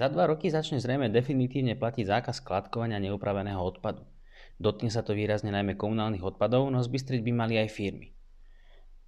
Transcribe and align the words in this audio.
Za 0.00 0.08
dva 0.08 0.32
roky 0.32 0.48
začne 0.48 0.80
zrejme 0.80 1.12
definitívne 1.12 1.76
platiť 1.76 2.08
zákaz 2.08 2.40
skladkovania 2.40 2.96
neupraveného 3.04 3.60
odpadu. 3.60 4.00
Dotkne 4.56 4.88
sa 4.88 5.04
to 5.04 5.12
výrazne 5.12 5.52
najmä 5.52 5.76
komunálnych 5.76 6.24
odpadov, 6.24 6.72
no 6.72 6.80
zbystriť 6.80 7.20
by 7.20 7.32
mali 7.36 7.60
aj 7.60 7.68
firmy. 7.68 8.16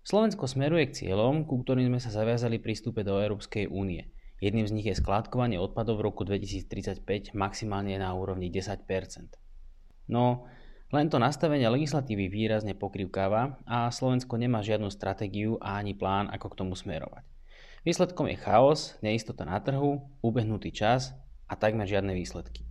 Slovensko 0.04 0.44
smeruje 0.44 0.92
k 0.92 0.96
cieľom, 1.00 1.48
ku 1.48 1.64
ktorým 1.64 1.88
sme 1.88 1.96
sa 1.96 2.12
zaviazali 2.12 2.60
prístupe 2.60 3.08
do 3.08 3.16
Európskej 3.16 3.72
únie. 3.72 4.12
Jedným 4.44 4.68
z 4.68 4.74
nich 4.76 4.84
je 4.84 5.00
skladkovanie 5.00 5.56
odpadov 5.56 5.96
v 5.96 6.12
roku 6.12 6.28
2035 6.28 7.32
maximálne 7.32 7.96
na 7.96 8.12
úrovni 8.12 8.52
10% 8.52 8.84
No, 10.12 10.44
len 10.92 11.08
to 11.08 11.16
nastavenie 11.16 11.72
legislatívy 11.72 12.28
výrazne 12.28 12.76
pokrivkáva 12.76 13.56
a 13.64 13.88
Slovensko 13.88 14.36
nemá 14.36 14.60
žiadnu 14.60 14.92
stratégiu 14.92 15.56
a 15.56 15.80
ani 15.80 15.96
plán, 15.96 16.28
ako 16.28 16.52
k 16.52 16.58
tomu 16.60 16.76
smerovať. 16.76 17.31
Výsledkom 17.82 18.30
je 18.30 18.38
chaos, 18.38 18.94
neistota 19.02 19.42
na 19.42 19.58
trhu, 19.58 20.06
ubehnutý 20.22 20.70
čas 20.70 21.18
a 21.50 21.58
takmer 21.58 21.82
žiadne 21.82 22.14
výsledky. 22.14 22.62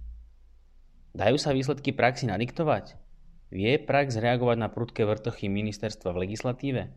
Dajú 1.12 1.35
sa 1.35 1.52
výsledky 1.52 1.91
praxi 1.91 2.31
nadiktovať? 2.31 2.95
Vie 3.52 3.76
prax 3.76 4.16
reagovať 4.16 4.58
na 4.63 4.71
prudké 4.71 5.04
vrtochy 5.04 5.52
ministerstva 5.52 6.16
v 6.16 6.21
legislatíve? 6.23 6.95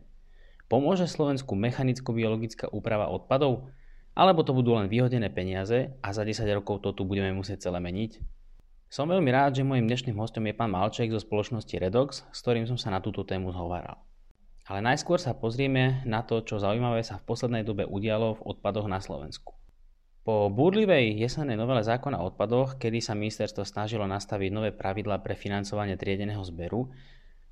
Pomôže 0.71 1.11
Slovensku 1.11 1.59
mechanicko-biologická 1.59 2.71
úprava 2.71 3.11
odpadov? 3.11 3.67
Alebo 4.15 4.47
to 4.47 4.55
budú 4.55 4.79
len 4.79 4.87
vyhodené 4.87 5.27
peniaze 5.27 5.91
a 5.99 6.15
za 6.15 6.23
10 6.23 6.47
rokov 6.55 6.87
to 6.87 6.95
tu 6.95 7.03
budeme 7.03 7.35
musieť 7.35 7.67
celé 7.67 7.83
meniť? 7.83 8.23
Som 8.87 9.11
veľmi 9.11 9.27
rád, 9.27 9.59
že 9.59 9.67
môjim 9.67 9.91
dnešným 9.91 10.15
hostom 10.15 10.47
je 10.47 10.55
pán 10.55 10.71
Malček 10.71 11.11
zo 11.11 11.19
spoločnosti 11.19 11.75
Redox, 11.75 12.23
s 12.31 12.39
ktorým 12.39 12.63
som 12.63 12.79
sa 12.79 12.95
na 12.95 13.03
túto 13.03 13.27
tému 13.27 13.51
zhováral. 13.51 13.99
Ale 14.65 14.81
najskôr 14.81 15.21
sa 15.21 15.37
pozrieme 15.37 16.01
na 16.09 16.25
to, 16.25 16.41
čo 16.41 16.57
zaujímavé 16.57 17.05
sa 17.05 17.21
v 17.21 17.27
poslednej 17.29 17.61
dobe 17.61 17.85
udialo 17.85 18.41
v 18.41 18.45
odpadoch 18.49 18.89
na 18.89 18.97
Slovensku. 18.97 19.53
Po 20.25 20.49
búrlivej 20.49 21.21
jesennej 21.21 21.53
novele 21.53 21.85
zákona 21.85 22.17
o 22.17 22.33
odpadoch, 22.33 22.81
kedy 22.81 22.97
sa 22.97 23.13
ministerstvo 23.13 23.61
snažilo 23.61 24.09
nastaviť 24.09 24.49
nové 24.49 24.73
pravidlá 24.73 25.21
pre 25.21 25.37
financovanie 25.37 26.01
triedeného 26.01 26.41
zberu, 26.41 26.89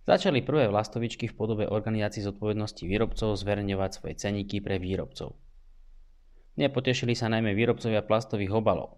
začali 0.09 0.41
prvé 0.41 0.65
vlastovičky 0.73 1.29
v 1.29 1.37
podobe 1.37 1.69
organizácií 1.69 2.25
zodpovednosti 2.25 2.81
výrobcov 2.89 3.37
zverejňovať 3.37 3.91
svoje 3.93 4.17
ceníky 4.17 4.57
pre 4.57 4.81
výrobcov. 4.81 5.37
Nepotešili 6.57 7.13
sa 7.13 7.29
najmä 7.29 7.53
výrobcovia 7.53 8.01
plastových 8.01 8.57
obalov. 8.57 8.97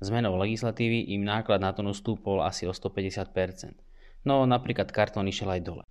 Zmenou 0.00 0.40
legislatívy 0.40 1.12
im 1.12 1.28
náklad 1.28 1.60
na 1.60 1.76
tonu 1.76 1.92
stúpol 1.92 2.40
asi 2.40 2.64
o 2.64 2.72
150%, 2.72 4.24
no 4.24 4.48
napríklad 4.48 4.88
kartón 4.88 5.28
išiel 5.28 5.52
aj 5.52 5.60
dole. 5.60 5.84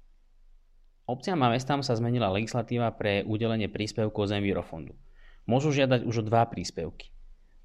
Obciam 1.03 1.35
a 1.43 1.51
mestám 1.51 1.83
sa 1.83 1.99
zmenila 1.99 2.31
legislatíva 2.31 2.87
pre 2.95 3.27
udelenie 3.27 3.67
príspevkov 3.67 4.31
z 4.31 4.39
Envirofondu. 4.39 4.95
Môžu 5.43 5.75
žiadať 5.75 6.07
už 6.07 6.23
o 6.23 6.27
dva 6.31 6.47
príspevky. 6.47 7.11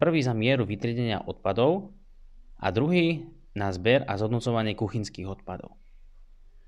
Prvý 0.03 0.27
za 0.27 0.35
mieru 0.35 0.67
vytriedenia 0.67 1.23
odpadov 1.23 1.95
a 2.59 2.75
druhý 2.75 3.31
na 3.55 3.71
zber 3.71 4.03
a 4.11 4.19
zhodnocovanie 4.19 4.75
kuchynských 4.75 5.31
odpadov. 5.31 5.79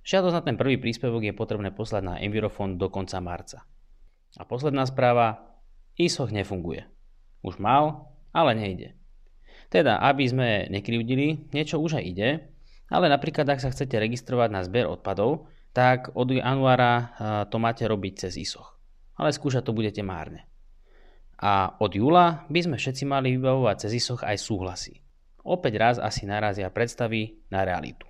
Žiadosť 0.07 0.35
na 0.39 0.43
ten 0.47 0.55
prvý 0.55 0.79
príspevok 0.79 1.27
je 1.27 1.35
potrebné 1.35 1.75
poslať 1.75 2.03
na 2.07 2.15
Envirofond 2.23 2.79
do 2.79 2.87
konca 2.87 3.19
marca. 3.19 3.67
A 4.39 4.47
posledná 4.47 4.87
správa, 4.87 5.59
ISOch 5.99 6.31
nefunguje. 6.31 6.87
Už 7.43 7.59
mal, 7.59 8.15
ale 8.31 8.55
nejde. 8.55 8.95
Teda, 9.75 9.99
aby 10.07 10.23
sme 10.23 10.49
nekrivdili, 10.71 11.51
niečo 11.51 11.83
už 11.83 11.99
aj 11.99 12.05
ide, 12.07 12.31
ale 12.87 13.11
napríklad 13.11 13.47
ak 13.51 13.59
sa 13.59 13.75
chcete 13.75 13.99
registrovať 13.99 14.49
na 14.55 14.63
zber 14.63 14.87
odpadov, 14.87 15.51
tak 15.71 16.11
od 16.19 16.35
januára 16.35 16.93
eh, 16.97 17.07
to 17.47 17.57
máte 17.63 17.87
robiť 17.87 18.27
cez 18.27 18.39
ISOch. 18.39 18.79
Ale 19.15 19.31
skúšať 19.31 19.69
to 19.69 19.77
budete 19.77 20.03
márne. 20.03 20.49
A 21.41 21.73
od 21.81 21.97
júla 21.97 22.45
by 22.53 22.61
sme 22.61 22.77
všetci 22.77 23.09
mali 23.09 23.37
vybavovať 23.37 23.89
cez 23.89 23.93
ISOch 23.97 24.25
aj 24.27 24.37
súhlasy. 24.37 25.01
Opäť 25.41 25.81
raz 25.81 25.97
asi 25.97 26.29
narazia 26.29 26.69
predstavy 26.69 27.41
na 27.49 27.65
realitu. 27.65 28.05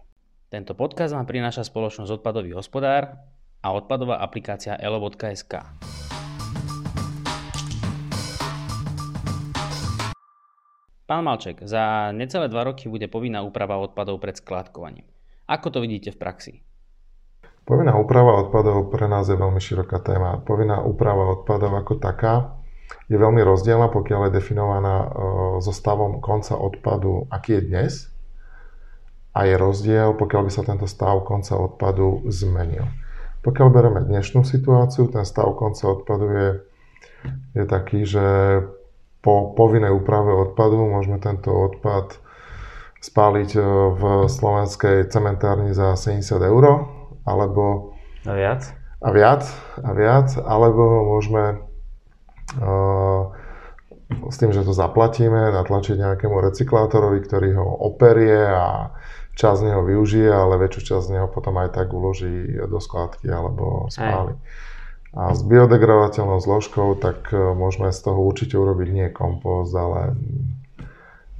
Tento 0.50 0.74
podcast 0.74 1.14
vám 1.14 1.30
prináša 1.30 1.62
spoločnosť 1.62 2.10
Odpadový 2.18 2.58
hospodár 2.58 3.22
a 3.62 3.68
odpadová 3.70 4.18
aplikácia 4.18 4.74
elo.sk. 4.74 5.62
Pán 11.06 11.26
Malček, 11.26 11.62
za 11.66 12.10
necelé 12.14 12.46
dva 12.50 12.66
roky 12.66 12.86
bude 12.86 13.06
povinná 13.06 13.42
úprava 13.42 13.78
odpadov 13.78 14.22
pred 14.22 14.38
skládkovaním. 14.38 15.06
Ako 15.46 15.70
to 15.74 15.82
vidíte 15.82 16.14
v 16.14 16.18
praxi? 16.18 16.54
Povinná 17.70 17.94
úprava 17.94 18.34
odpadov 18.42 18.90
pre 18.90 19.06
nás 19.06 19.30
je 19.30 19.38
veľmi 19.38 19.62
široká 19.62 20.02
téma. 20.02 20.42
Povinná 20.42 20.82
úprava 20.82 21.38
odpadov 21.38 21.70
ako 21.78 22.02
taká 22.02 22.58
je 23.06 23.14
veľmi 23.14 23.46
rozdielna, 23.46 23.94
pokiaľ 23.94 24.26
je 24.26 24.42
definovaná 24.42 25.06
e, 25.06 25.08
so 25.62 25.70
stavom 25.70 26.18
konca 26.18 26.58
odpadu, 26.58 27.30
aký 27.30 27.62
je 27.62 27.62
dnes. 27.62 27.92
A 29.38 29.46
je 29.46 29.54
rozdiel, 29.54 30.18
pokiaľ 30.18 30.42
by 30.42 30.50
sa 30.50 30.66
tento 30.66 30.90
stav 30.90 31.22
konca 31.22 31.54
odpadu 31.54 32.26
zmenil. 32.26 32.90
Pokiaľ 33.46 33.68
bereme 33.70 34.02
dnešnú 34.02 34.42
situáciu, 34.42 35.06
ten 35.06 35.22
stav 35.22 35.54
konca 35.54 35.94
odpadu 35.94 36.26
je, 36.26 36.48
je 37.54 37.64
taký, 37.70 38.02
že 38.02 38.26
po 39.22 39.54
povinnej 39.54 39.94
úprave 39.94 40.34
odpadu 40.34 40.74
môžeme 40.90 41.22
tento 41.22 41.54
odpad 41.54 42.18
spáliť 42.98 43.50
e, 43.54 43.62
v 43.94 44.02
slovenskej 44.26 45.06
cementárni 45.06 45.70
za 45.70 45.94
70 45.94 46.34
eur 46.50 46.98
alebo... 47.30 47.94
A 48.26 48.34
viac? 48.34 48.74
A 49.00 49.08
viac, 49.14 49.46
a 49.80 49.90
viac, 49.96 50.28
alebo 50.36 51.16
môžeme 51.16 51.64
uh, 52.60 53.32
s 54.28 54.36
tým, 54.36 54.52
že 54.52 54.66
to 54.66 54.74
zaplatíme, 54.76 55.54
natlačiť 55.54 55.96
nejakému 55.96 56.36
recyklátorovi, 56.36 57.24
ktorý 57.24 57.56
ho 57.56 57.66
operie 57.80 58.44
a 58.44 58.92
čas 59.38 59.62
z 59.62 59.72
neho 59.72 59.80
využije, 59.86 60.28
ale 60.28 60.60
väčšiu 60.60 60.80
časť 60.84 61.04
z 61.06 61.12
neho 61.16 61.28
potom 61.32 61.56
aj 61.62 61.72
tak 61.72 61.94
uloží 61.94 62.60
do 62.60 62.76
skladky 62.76 63.30
alebo 63.30 63.88
spáli. 63.88 64.36
A 65.10 65.34
s 65.34 65.42
biodegradovateľnou 65.42 66.38
zložkou, 66.38 66.94
tak 67.00 67.32
môžeme 67.34 67.90
z 67.90 67.98
toho 67.98 68.20
určite 68.22 68.54
urobiť 68.54 68.88
nie 68.94 69.08
kompost, 69.10 69.74
ale 69.74 70.14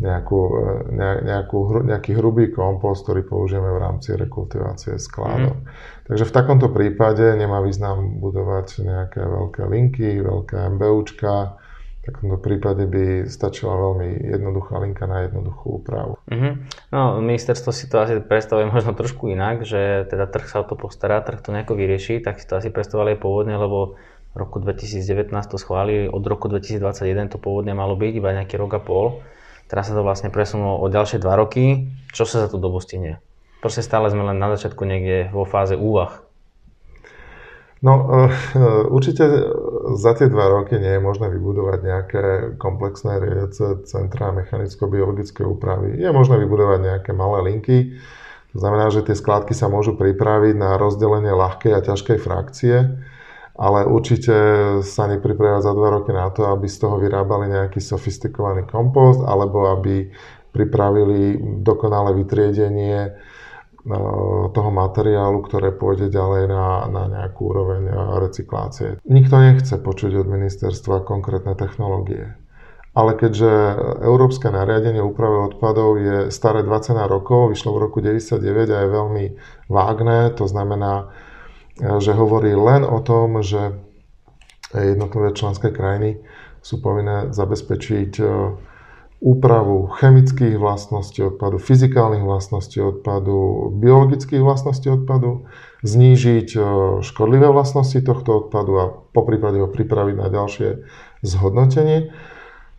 nejakú, 0.01 0.41
e, 0.41 0.65
ne, 0.97 1.11
nejakú, 1.23 1.85
nejaký 1.85 2.17
hrubý 2.17 2.49
kompost, 2.49 3.05
ktorý 3.05 3.29
použijeme 3.29 3.69
v 3.69 3.79
rámci 3.79 4.17
rekultivácie 4.17 4.97
skládok. 4.97 5.61
Mm. 5.61 5.69
Takže 6.09 6.25
v 6.27 6.33
takomto 6.35 6.69
prípade 6.73 7.23
nemá 7.37 7.61
význam 7.61 8.19
budovať 8.19 8.83
nejaké 8.83 9.21
veľké 9.21 9.63
linky, 9.69 10.09
veľké 10.25 10.57
MBUčka. 10.75 11.61
V 12.01 12.03
takomto 12.09 12.41
prípade 12.41 12.89
by 12.89 13.29
stačila 13.29 13.77
veľmi 13.77 14.25
jednoduchá 14.33 14.81
linka 14.81 15.05
na 15.05 15.29
jednoduchú 15.29 15.85
úpravu. 15.85 16.17
Mm-hmm. 16.33 16.53
No, 16.97 17.21
ministerstvo 17.21 17.71
si 17.77 17.93
to 17.93 18.01
asi 18.01 18.25
predstavuje 18.25 18.73
možno 18.73 18.97
trošku 18.97 19.29
inak, 19.29 19.69
že 19.69 20.09
teda 20.09 20.25
trh 20.33 20.49
sa 20.49 20.65
o 20.65 20.67
to 20.67 20.81
postará, 20.81 21.21
trh 21.21 21.45
to 21.45 21.53
nejako 21.53 21.77
vyrieši, 21.77 22.25
tak 22.25 22.41
si 22.41 22.49
to 22.49 22.57
asi 22.57 22.73
predstavovali 22.73 23.21
pôvodne, 23.21 23.53
lebo 23.53 24.01
v 24.33 24.37
roku 24.39 24.63
2019 24.63 25.29
to 25.51 25.61
schválili, 25.61 26.09
od 26.09 26.23
roku 26.23 26.49
2021 26.49 27.35
to 27.35 27.39
pôvodne 27.43 27.77
malo 27.77 27.99
byť 27.99 28.13
iba 28.17 28.31
nejaký 28.33 28.57
rok 28.57 28.79
a 28.79 28.81
pol. 28.81 29.21
Teraz 29.71 29.87
sa 29.87 29.95
to 29.95 30.03
vlastne 30.03 30.35
presunulo 30.35 30.83
o 30.83 30.91
ďalšie 30.91 31.23
dva 31.23 31.39
roky. 31.39 31.87
Čo 32.11 32.27
sa 32.27 32.43
za 32.43 32.49
tú 32.51 32.59
dobu 32.59 32.83
stihne? 32.83 33.23
Proste 33.63 33.87
stále 33.87 34.11
sme 34.11 34.27
len 34.27 34.43
na 34.43 34.51
začiatku 34.51 34.83
niekde 34.83 35.31
vo 35.31 35.47
fáze 35.47 35.79
úvah. 35.79 36.27
No, 37.81 38.11
eh, 38.13 38.29
určite 38.91 39.25
za 39.97 40.13
tie 40.19 40.29
dva 40.29 40.51
roky 40.53 40.77
nie 40.77 40.99
je 40.99 41.01
možné 41.01 41.31
vybudovať 41.33 41.79
nejaké 41.81 42.25
komplexné 42.59 43.23
riadiace 43.23 43.87
centra 43.89 44.35
mechanicko-biologické 44.35 45.47
úpravy. 45.47 45.97
Je 45.97 46.11
možné 46.13 46.37
vybudovať 46.43 46.79
nejaké 46.85 47.11
malé 47.15 47.55
linky. 47.55 47.97
To 48.53 48.59
znamená, 48.59 48.91
že 48.91 49.07
tie 49.07 49.15
skládky 49.15 49.55
sa 49.55 49.71
môžu 49.71 49.95
pripraviť 49.95 50.59
na 50.59 50.75
rozdelenie 50.77 51.31
ľahkej 51.31 51.73
a 51.73 51.81
ťažkej 51.81 52.19
frakcie 52.19 53.01
ale 53.61 53.85
určite 53.85 54.35
sa 54.81 55.05
nepripravia 55.05 55.61
za 55.61 55.77
dva 55.77 56.01
roky 56.01 56.17
na 56.17 56.33
to, 56.33 56.49
aby 56.49 56.65
z 56.65 56.81
toho 56.81 56.97
vyrábali 56.97 57.53
nejaký 57.53 57.77
sofistikovaný 57.77 58.65
kompost 58.65 59.21
alebo 59.21 59.69
aby 59.69 60.09
pripravili 60.49 61.37
dokonalé 61.61 62.17
vytriedenie 62.25 62.99
e, 63.05 63.11
toho 64.51 64.71
materiálu, 64.73 65.45
ktoré 65.45 65.77
pôjde 65.77 66.09
ďalej 66.09 66.49
na, 66.49 66.89
na 66.89 67.03
nejakú 67.13 67.53
úroveň 67.53 67.83
e, 67.85 67.95
recyklácie. 68.25 68.89
Nikto 69.05 69.37
nechce 69.37 69.77
počuť 69.77 70.25
od 70.25 70.27
ministerstva 70.27 71.05
konkrétne 71.05 71.53
technológie. 71.53 72.33
Ale 72.91 73.15
keďže 73.15 73.53
Európske 74.03 74.51
nariadenie 74.51 74.99
úpravy 74.99 75.55
odpadov 75.55 76.01
je 76.01 76.17
staré 76.35 76.67
20 76.67 76.97
rokov, 77.07 77.55
vyšlo 77.55 77.77
v 77.77 77.83
roku 77.87 78.03
99 78.03 78.41
a 78.67 78.79
je 78.83 78.89
veľmi 78.91 79.25
vágné, 79.71 80.35
to 80.35 80.51
znamená, 80.51 81.15
že 81.81 82.13
hovorí 82.13 82.53
len 82.53 82.85
o 82.85 83.01
tom, 83.01 83.41
že 83.41 83.81
jednotlivé 84.77 85.33
členské 85.33 85.73
krajiny 85.73 86.21
sú 86.61 86.79
povinné 86.79 87.33
zabezpečiť 87.33 88.13
e, 88.21 88.25
úpravu 89.21 89.89
chemických 89.97 90.61
vlastností 90.61 91.25
odpadu, 91.25 91.57
fyzikálnych 91.57 92.25
vlastností 92.25 92.81
odpadu, 92.85 93.73
biologických 93.81 94.45
vlastností 94.45 94.93
odpadu, 94.93 95.49
znížiť 95.83 96.49
e, 96.55 96.61
škodlivé 97.01 97.49
vlastnosti 97.49 97.97
tohto 98.05 98.47
odpadu 98.47 98.73
a 98.77 98.85
po 98.93 99.23
prípade 99.25 99.59
ho 99.59 99.69
pripraviť 99.69 100.17
na 100.21 100.29
ďalšie 100.29 100.69
zhodnotenie. 101.25 102.13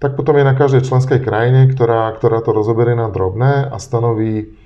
tak 0.01 0.17
potom 0.17 0.37
je 0.37 0.45
na 0.45 0.57
každej 0.57 0.81
členskej 0.85 1.19
krajine, 1.21 1.69
ktorá, 1.69 2.09
ktorá 2.17 2.41
to 2.41 2.53
rozoberie 2.53 2.97
na 2.97 3.09
drobné 3.09 3.69
a 3.69 3.77
stanoví 3.77 4.57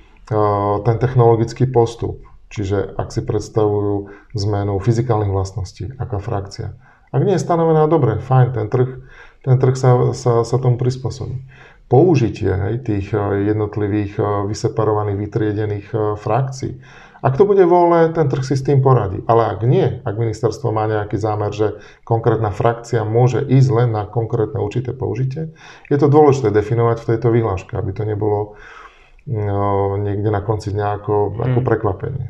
ten 0.82 0.96
technologický 0.98 1.70
postup. 1.70 2.18
Čiže 2.46 2.94
ak 2.94 3.10
si 3.10 3.20
predstavujú 3.26 4.10
zmenu 4.38 4.78
fyzikálnych 4.78 5.32
vlastností, 5.32 5.90
aká 5.98 6.22
frakcia. 6.22 6.78
Ak 7.10 7.22
nie 7.22 7.34
je 7.34 7.42
stanovená, 7.42 7.86
dobre, 7.90 8.22
fajn, 8.22 8.48
ten 8.54 8.66
trh, 8.70 8.90
ten 9.42 9.56
trh 9.58 9.74
sa, 9.74 9.90
sa, 10.14 10.42
sa 10.46 10.56
tomu 10.58 10.78
prispôsobí. 10.78 11.42
Použitie 11.86 12.50
hej, 12.50 12.82
tých 12.82 13.14
jednotlivých 13.14 14.18
vyseparovaných, 14.50 15.18
vytriedených 15.22 15.86
frakcií 16.18 16.82
ak 17.26 17.34
to 17.34 17.42
bude 17.42 17.64
voľné, 17.66 18.14
ten 18.14 18.30
trh 18.30 18.44
si 18.46 18.54
s 18.54 18.62
tým 18.62 18.78
poradí. 18.84 19.18
Ale 19.26 19.50
ak 19.50 19.66
nie, 19.66 19.98
ak 20.06 20.14
ministerstvo 20.14 20.70
má 20.70 20.86
nejaký 20.86 21.18
zámer, 21.18 21.50
že 21.50 21.80
konkrétna 22.06 22.52
frakcia 22.52 23.02
môže 23.02 23.42
ísť 23.42 23.68
len 23.72 23.88
na 23.90 24.04
konkrétne 24.04 24.62
určité 24.62 24.92
použitie, 24.92 25.50
je 25.88 25.96
to 25.96 26.12
dôležité 26.12 26.52
definovať 26.52 27.02
v 27.02 27.08
tejto 27.10 27.28
vyhláške, 27.32 27.72
aby 27.74 27.90
to 27.90 28.06
nebolo 28.06 28.54
no, 29.26 29.96
niekde 29.96 30.28
na 30.28 30.44
konci 30.44 30.70
nejako 30.76 31.40
ako 31.40 31.60
hmm. 31.64 31.66
prekvapenie. 31.66 32.26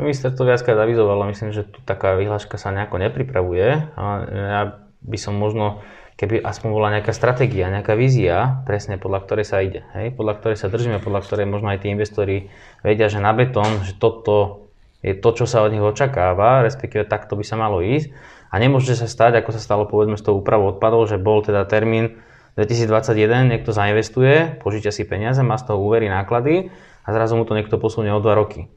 Ministerstvo 0.00 0.48
viackrát 0.48 0.78
avizovalo, 0.80 1.28
myslím, 1.28 1.52
že 1.52 1.68
tu 1.68 1.84
taká 1.84 2.16
vyhláška 2.16 2.56
sa 2.56 2.72
nejako 2.72 2.96
nepripravuje. 2.96 3.92
A 3.92 4.04
ja 4.30 4.62
by 5.04 5.18
som 5.20 5.36
možno 5.36 5.84
keby 6.16 6.38
aspoň 6.38 6.68
bola 6.70 6.88
nejaká 6.94 7.10
stratégia, 7.10 7.72
nejaká 7.72 7.98
vízia, 7.98 8.62
presne 8.62 8.94
podľa 9.00 9.26
ktorej 9.26 9.46
sa 9.48 9.58
ide, 9.58 9.82
hej? 9.96 10.14
podľa 10.14 10.38
ktorej 10.38 10.56
sa 10.60 10.70
držíme, 10.70 11.02
podľa 11.02 11.24
ktorej 11.26 11.50
možno 11.50 11.72
aj 11.72 11.82
tí 11.82 11.88
investori 11.90 12.52
vedia, 12.86 13.10
že 13.10 13.18
na 13.18 13.34
betón, 13.34 13.82
že 13.82 13.96
toto 13.98 14.68
je 15.02 15.18
to, 15.18 15.34
čo 15.34 15.50
sa 15.50 15.66
od 15.66 15.74
nich 15.74 15.82
očakáva, 15.82 16.62
respektíve 16.62 17.10
takto 17.10 17.34
by 17.34 17.42
sa 17.42 17.58
malo 17.58 17.82
ísť. 17.82 18.14
A 18.52 18.60
nemôže 18.62 18.94
sa 18.94 19.10
stať, 19.10 19.42
ako 19.42 19.50
sa 19.50 19.60
stalo 19.60 19.82
povedzme 19.90 20.14
s 20.14 20.22
tou 20.22 20.38
úpravou 20.38 20.76
odpadov, 20.76 21.10
že 21.10 21.18
bol 21.18 21.42
teda 21.42 21.66
termín 21.66 22.22
2021, 22.54 23.48
niekto 23.48 23.72
zainvestuje, 23.72 24.60
požičia 24.60 24.92
si 24.92 25.08
peniaze, 25.08 25.40
má 25.40 25.56
z 25.56 25.72
toho 25.72 25.80
úvery, 25.80 26.06
náklady 26.06 26.70
a 27.02 27.08
zrazu 27.10 27.34
mu 27.34 27.48
to 27.48 27.56
niekto 27.56 27.80
posunie 27.80 28.12
o 28.12 28.20
2 28.20 28.28
roky. 28.36 28.68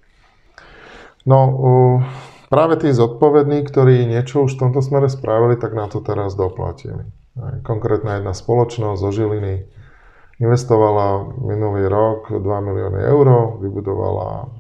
No, 1.26 1.58
práve 2.54 2.78
tí 2.78 2.94
zodpovední, 2.94 3.66
ktorí 3.66 4.06
niečo 4.06 4.46
už 4.46 4.56
v 4.56 4.70
tomto 4.70 4.86
smere 4.86 5.10
spravili, 5.10 5.58
tak 5.58 5.74
na 5.74 5.90
to 5.90 6.06
teraz 6.06 6.38
doplatili. 6.38 7.10
Konkrétna 7.66 8.22
jedna 8.22 8.38
spoločnosť 8.38 9.02
zo 9.02 9.12
Žiliny 9.12 9.66
investovala 10.40 11.36
minulý 11.42 11.90
rok 11.90 12.30
2 12.30 12.42
milióny 12.42 13.02
eur, 13.10 13.58
vybudovala 13.60 14.54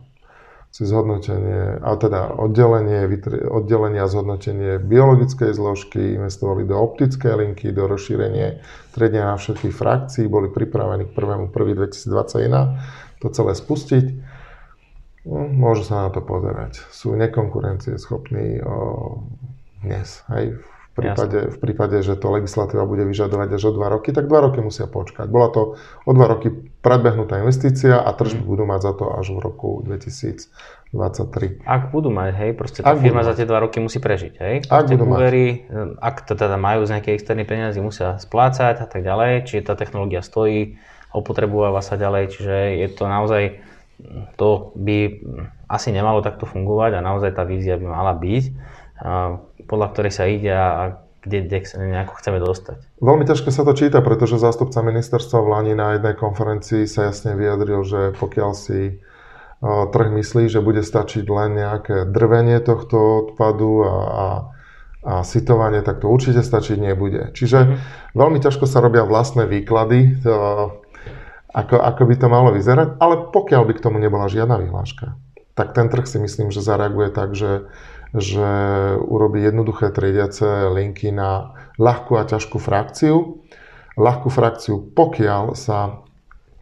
si 0.75 0.83
zhodnotenie, 0.83 1.79
a 1.79 1.95
teda 1.95 2.35
oddelenie, 2.35 3.07
a 3.07 4.05
zhodnotenie 4.11 4.75
biologickej 4.83 5.55
zložky, 5.55 6.19
investovali 6.19 6.67
do 6.67 6.75
optickej 6.75 7.31
linky, 7.31 7.71
do 7.71 7.87
rozšírenie 7.87 8.59
triedenia 8.91 9.31
na 9.31 9.39
všetkých 9.39 9.71
frakcií, 9.71 10.27
boli 10.27 10.51
pripravení 10.51 11.07
k 11.07 11.15
1.1.2021 11.15 13.23
to 13.23 13.27
celé 13.31 13.55
spustiť. 13.55 14.34
No, 15.25 15.49
môžu 15.49 15.81
sa 15.81 16.05
na 16.05 16.09
to 16.13 16.21
pozerať. 16.21 16.85
Sú 16.93 17.17
nekonkurencieschopní 17.17 18.61
o, 18.61 18.75
dnes, 19.81 20.21
hej, 20.29 20.61
v 20.95 21.03
prípade, 21.03 21.39
v 21.51 21.57
prípade, 21.59 21.97
že 21.99 22.15
to 22.15 22.31
legislatíva 22.31 22.87
bude 22.87 23.03
vyžadovať 23.03 23.59
až 23.59 23.67
o 23.67 23.71
2 23.75 23.95
roky, 23.99 24.15
tak 24.15 24.31
2 24.31 24.45
roky 24.47 24.63
musia 24.63 24.87
počkať. 24.87 25.27
Bola 25.27 25.51
to 25.51 25.75
o 26.07 26.11
2 26.15 26.23
roky 26.23 26.47
predbehnutá 26.79 27.43
investícia 27.43 27.99
a 27.99 28.15
tržby 28.15 28.39
mm. 28.39 28.47
budú 28.47 28.63
mať 28.63 28.79
za 28.79 28.93
to 28.95 29.11
až 29.11 29.35
v 29.35 29.39
roku 29.43 29.83
2023. 29.83 31.67
Ak 31.67 31.91
budú 31.91 32.15
mať, 32.15 32.31
hej, 32.39 32.51
proste 32.55 32.79
tá 32.79 32.95
ak 32.95 33.03
firma 33.03 33.27
za 33.27 33.35
tie 33.35 33.43
2 33.43 33.65
roky 33.67 33.83
musí 33.83 33.99
prežiť, 33.99 34.33
hej? 34.39 34.55
Ak 34.71 34.87
budú 34.87 35.03
úvery, 35.03 35.67
mať. 35.67 35.99
ak 35.99 36.15
to 36.31 36.33
teda 36.39 36.55
majú 36.55 36.87
z 36.87 36.95
nejakej 36.95 37.13
externej 37.19 37.43
peniazy, 37.43 37.83
musia 37.83 38.15
splácať 38.15 38.79
a 38.79 38.87
tak 38.87 39.03
ďalej, 39.03 39.51
čiže 39.51 39.67
tá 39.67 39.75
technológia 39.75 40.23
stojí, 40.23 40.79
opotrebováva 41.11 41.83
sa 41.83 41.99
ďalej, 41.99 42.39
čiže 42.39 42.57
je 42.79 42.87
to 42.95 43.03
naozaj, 43.11 43.59
to 44.35 44.75
by 44.75 45.23
asi 45.71 45.89
nemalo 45.95 46.19
takto 46.21 46.43
fungovať 46.45 46.99
a 46.99 47.05
naozaj 47.05 47.35
tá 47.35 47.47
vízia 47.47 47.79
by 47.79 47.87
mala 47.87 48.13
byť 48.15 48.43
podľa 49.65 49.87
ktorej 49.91 50.13
sa 50.13 50.25
ide 50.29 50.53
a 50.53 51.01
kde, 51.25 51.49
kde 51.49 51.57
nejako 51.89 52.13
chceme 52.21 52.37
dostať. 52.37 53.01
Veľmi 53.01 53.25
ťažko 53.25 53.49
sa 53.49 53.65
to 53.65 53.73
číta, 53.73 53.99
pretože 54.05 54.37
zástupca 54.37 54.85
ministerstva 54.85 55.41
v 55.41 55.49
Lani 55.49 55.73
na 55.73 55.97
jednej 55.97 56.13
konferencii 56.13 56.85
sa 56.85 57.09
jasne 57.09 57.33
vyjadril, 57.33 57.81
že 57.81 58.01
pokiaľ 58.13 58.51
si 58.53 59.01
trh 59.65 60.09
myslí, 60.13 60.45
že 60.45 60.61
bude 60.61 60.85
stačiť 60.85 61.25
len 61.25 61.57
nejaké 61.57 62.05
drvenie 62.05 62.61
tohto 62.61 63.25
odpadu 63.25 63.81
a, 63.81 63.89
a, 63.89 64.27
a 65.01 65.13
sitovanie, 65.25 65.81
tak 65.81 66.05
to 66.05 66.13
určite 66.13 66.45
stačiť 66.45 66.77
nebude. 66.77 67.33
Čiže 67.33 67.57
mm-hmm. 67.57 68.13
veľmi 68.13 68.39
ťažko 68.45 68.69
sa 68.69 68.77
robia 68.77 69.01
vlastné 69.01 69.49
výklady, 69.49 70.21
to, 70.21 70.35
ako, 71.55 71.79
ako 71.79 72.03
by 72.03 72.15
to 72.19 72.27
malo 72.27 72.49
vyzerať, 72.51 72.99
ale 72.99 73.31
pokiaľ 73.31 73.63
by 73.71 73.73
k 73.79 73.83
tomu 73.83 73.97
nebola 74.03 74.27
žiadna 74.27 74.59
vyhláška, 74.59 75.15
tak 75.55 75.71
ten 75.71 75.87
trh 75.87 76.03
si 76.03 76.19
myslím, 76.19 76.51
že 76.51 76.59
zareaguje 76.59 77.15
tak, 77.15 77.31
že 77.31 77.71
že 78.15 78.47
urobí 79.03 79.43
jednoduché 79.43 79.91
triediace 79.91 80.71
linky 80.71 81.11
na 81.11 81.51
ľahkú 81.75 82.15
a 82.15 82.23
ťažkú 82.23 82.55
frakciu. 82.63 83.43
Ľahkú 83.99 84.27
frakciu, 84.31 84.79
pokiaľ 84.95 85.55
sa 85.55 86.03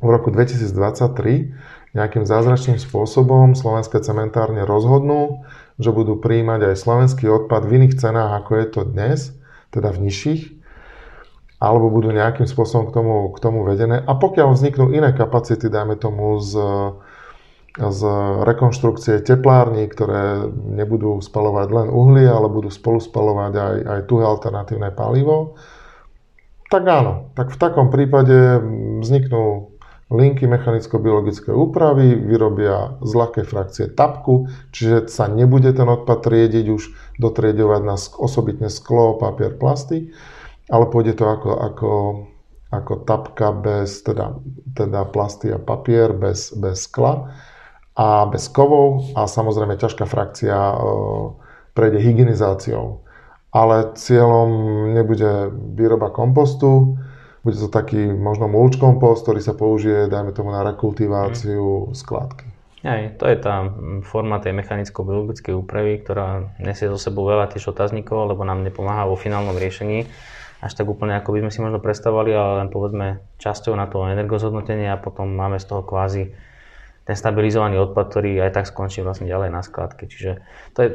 v 0.01 0.07
roku 0.10 0.34
2023 0.34 1.94
nejakým 1.94 2.25
zázračným 2.25 2.81
spôsobom 2.81 3.54
slovenské 3.54 4.01
cementárne 4.01 4.66
rozhodnú, 4.66 5.46
že 5.78 5.94
budú 5.94 6.18
príjmať 6.18 6.74
aj 6.74 6.75
slovenský 6.81 7.25
odpad 7.30 7.69
v 7.69 7.86
iných 7.86 8.01
cenách, 8.01 8.31
ako 8.44 8.51
je 8.57 8.68
to 8.69 8.81
dnes, 8.89 9.19
teda 9.69 9.94
v 9.94 10.10
nižších, 10.10 10.42
alebo 11.63 11.88
budú 11.88 12.12
nejakým 12.12 12.44
spôsobom 12.44 12.92
k 12.92 12.95
tomu, 13.00 13.15
k 13.31 13.39
tomu 13.39 13.63
vedené. 13.63 14.04
A 14.04 14.12
pokiaľ 14.19 14.51
vzniknú 14.51 14.92
iné 14.92 15.15
kapacity, 15.15 15.71
dajme 15.71 15.95
tomu 15.95 16.44
z 16.44 16.60
z 17.74 18.01
rekonštrukcie 18.45 19.25
teplární, 19.25 19.89
ktoré 19.89 20.45
nebudú 20.54 21.18
spalovať 21.25 21.68
len 21.74 21.88
uhlie, 21.89 22.30
ale 22.30 22.45
budú 22.45 22.69
spolu 22.69 23.01
spalovať 23.01 23.54
aj, 23.57 23.75
aj 23.81 24.00
tuhé 24.06 24.24
alternatívne 24.30 24.94
palivo, 24.94 25.57
tak 26.69 26.86
áno, 26.86 27.33
tak 27.33 27.50
v 27.50 27.57
takom 27.57 27.89
prípade 27.89 28.62
vzniknú 29.01 29.74
linky 30.13 30.45
mechanicko-biologické 30.45 31.50
úpravy, 31.50 32.13
vyrobia 32.13 33.01
z 33.01 33.12
ľahkej 33.18 33.45
frakcie 33.50 33.86
tapku, 33.89 34.54
čiže 34.69 35.10
sa 35.10 35.25
nebude 35.25 35.74
ten 35.74 35.89
odpad 35.89 36.30
triediť 36.30 36.65
už 36.69 36.94
dotriedovať 37.18 37.81
na 37.81 37.98
osobitne 37.98 38.69
sklo, 38.69 39.18
papier, 39.18 39.57
plasty, 39.57 40.13
ale 40.69 40.86
pôjde 40.88 41.19
to 41.19 41.25
ako, 41.27 41.51
ako, 41.60 41.92
ako 42.71 42.94
tapka 43.04 43.51
bez, 43.51 44.03
teda, 44.03 44.39
teda 44.75 45.03
plasty 45.12 45.51
a 45.51 45.60
papier, 45.60 46.15
bez, 46.15 46.55
bez 46.55 46.88
skla 46.88 47.36
a 47.93 48.25
bez 48.25 48.48
kovov 48.50 49.13
a 49.13 49.27
samozrejme 49.27 49.77
ťažká 49.77 50.08
frakcia 50.08 50.55
e, 50.55 50.75
prejde 51.75 52.00
hygienizáciou. 52.00 53.03
Ale 53.53 53.93
cieľom 53.93 54.50
nebude 54.98 55.53
výroba 55.77 56.10
kompostu, 56.10 56.98
bude 57.46 57.60
to 57.60 57.70
taký 57.70 58.10
možno 58.10 58.50
mulč 58.50 58.79
kompost, 58.82 59.27
ktorý 59.27 59.43
sa 59.43 59.53
použije, 59.53 60.10
dajme 60.10 60.34
tomu, 60.34 60.50
na 60.50 60.63
rekultiváciu 60.63 61.91
mm. 61.91 61.93
skladky. 61.93 62.48
Aj, 62.84 63.15
to 63.15 63.29
je 63.32 63.38
tá 63.39 63.72
forma 64.03 64.43
tej 64.43 64.51
mechanicko-biologickej 64.60 65.55
úpravy, 65.55 66.03
ktorá 66.03 66.51
nesie 66.60 66.91
zo 66.91 67.00
sebou 67.00 67.24
veľa 67.32 67.48
tých 67.48 67.63
otáznikov, 67.72 68.27
lebo 68.27 68.43
nám 68.43 68.60
nepomáha 68.60 69.08
vo 69.08 69.15
finálnom 69.15 69.55
riešení 69.55 70.03
až 70.63 70.72
tak 70.79 70.88
úplne, 70.88 71.20
ako 71.20 71.36
by 71.36 71.39
sme 71.43 71.51
si 71.51 71.60
možno 71.60 71.84
predstavovali, 71.84 72.32
ale 72.32 72.51
len 72.63 72.70
povedzme 72.72 73.20
časťou 73.43 73.75
na 73.75 73.91
to 73.91 74.08
energozhodnotenie 74.08 74.88
a 74.88 74.96
potom 74.96 75.27
máme 75.27 75.60
z 75.60 75.67
toho 75.67 75.84
kvázi 75.84 76.32
ten 77.03 77.20
stabilizovaný 77.20 77.84
odpad, 77.84 78.05
ktorý 78.08 78.39
aj 78.48 78.51
tak 78.55 78.65
skončí 78.72 79.03
vlastne 79.03 79.27
ďalej 79.27 79.51
na 79.51 79.60
skladke. 79.60 80.08
Čiže 80.08 80.39
to 80.72 80.79
je 80.79 80.89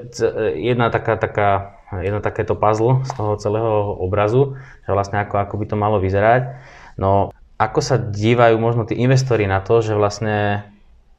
jedna 0.57 0.89
taká, 0.89 1.21
taká, 1.21 1.77
jedno 2.01 2.25
takéto 2.25 2.57
puzzle 2.57 3.05
z 3.05 3.13
toho 3.13 3.37
celého 3.37 3.93
obrazu, 4.01 4.57
že 4.89 4.97
vlastne 4.97 5.21
ako, 5.21 5.37
ako 5.37 5.55
by 5.61 5.65
to 5.69 5.77
malo 5.77 6.01
vyzerať. 6.01 6.57
No 6.97 7.37
ako 7.61 7.81
sa 7.85 8.01
dívajú 8.01 8.57
možno 8.57 8.89
tí 8.89 8.97
investori 8.97 9.45
na 9.45 9.61
to, 9.61 9.85
že 9.85 9.93
vlastne 9.93 10.65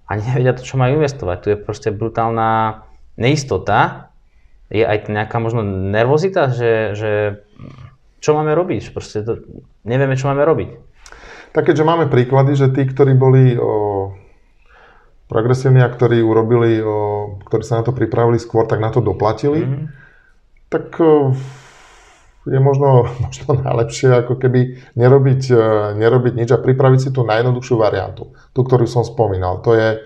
ani 0.10 0.26
nevedia 0.26 0.58
to, 0.58 0.66
čo 0.66 0.82
majú 0.82 0.98
investovať. 0.98 1.38
Tu 1.38 1.48
je 1.54 1.58
proste 1.62 1.94
brutálna 1.94 2.82
neistota, 3.14 4.10
je 4.74 4.82
aj 4.82 5.06
nejaká 5.06 5.38
možno 5.38 5.62
nervozita, 5.66 6.50
že, 6.50 6.98
že 6.98 7.12
čo 8.20 8.36
máme 8.36 8.52
robiť, 8.56 8.92
proste 8.92 9.24
to, 9.24 9.44
nevieme, 9.88 10.16
čo 10.20 10.32
máme 10.32 10.44
robiť. 10.44 10.70
Tak 11.50 11.72
keďže 11.72 11.88
máme 11.88 12.06
príklady, 12.12 12.54
že 12.54 12.70
tí, 12.70 12.86
ktorí 12.86 13.18
boli 13.18 13.58
o 13.58 14.14
progresívni 15.30 15.82
a 15.86 15.90
ktorí 15.90 16.26
urobili, 16.26 16.82
o, 16.82 17.38
ktorí 17.46 17.62
sa 17.62 17.82
na 17.82 17.84
to 17.86 17.94
pripravili 17.94 18.42
skôr, 18.42 18.66
tak 18.66 18.82
na 18.82 18.90
to 18.90 19.02
doplatili, 19.02 19.62
mm-hmm. 19.62 19.86
tak 20.74 20.98
o, 20.98 21.38
je 22.50 22.60
možno, 22.60 23.06
možno 23.26 23.62
najlepšie 23.62 24.26
ako 24.26 24.42
keby 24.42 24.82
nerobiť, 24.98 25.42
e, 25.54 25.66
nerobiť 26.02 26.34
nič 26.34 26.50
a 26.50 26.62
pripraviť 26.62 27.00
si 27.00 27.10
tú 27.14 27.22
najjednoduchšiu 27.26 27.76
variantu, 27.78 28.34
tú, 28.58 28.66
ktorú 28.66 28.90
som 28.90 29.06
spomínal. 29.06 29.62
To 29.62 29.78
je, 29.78 30.02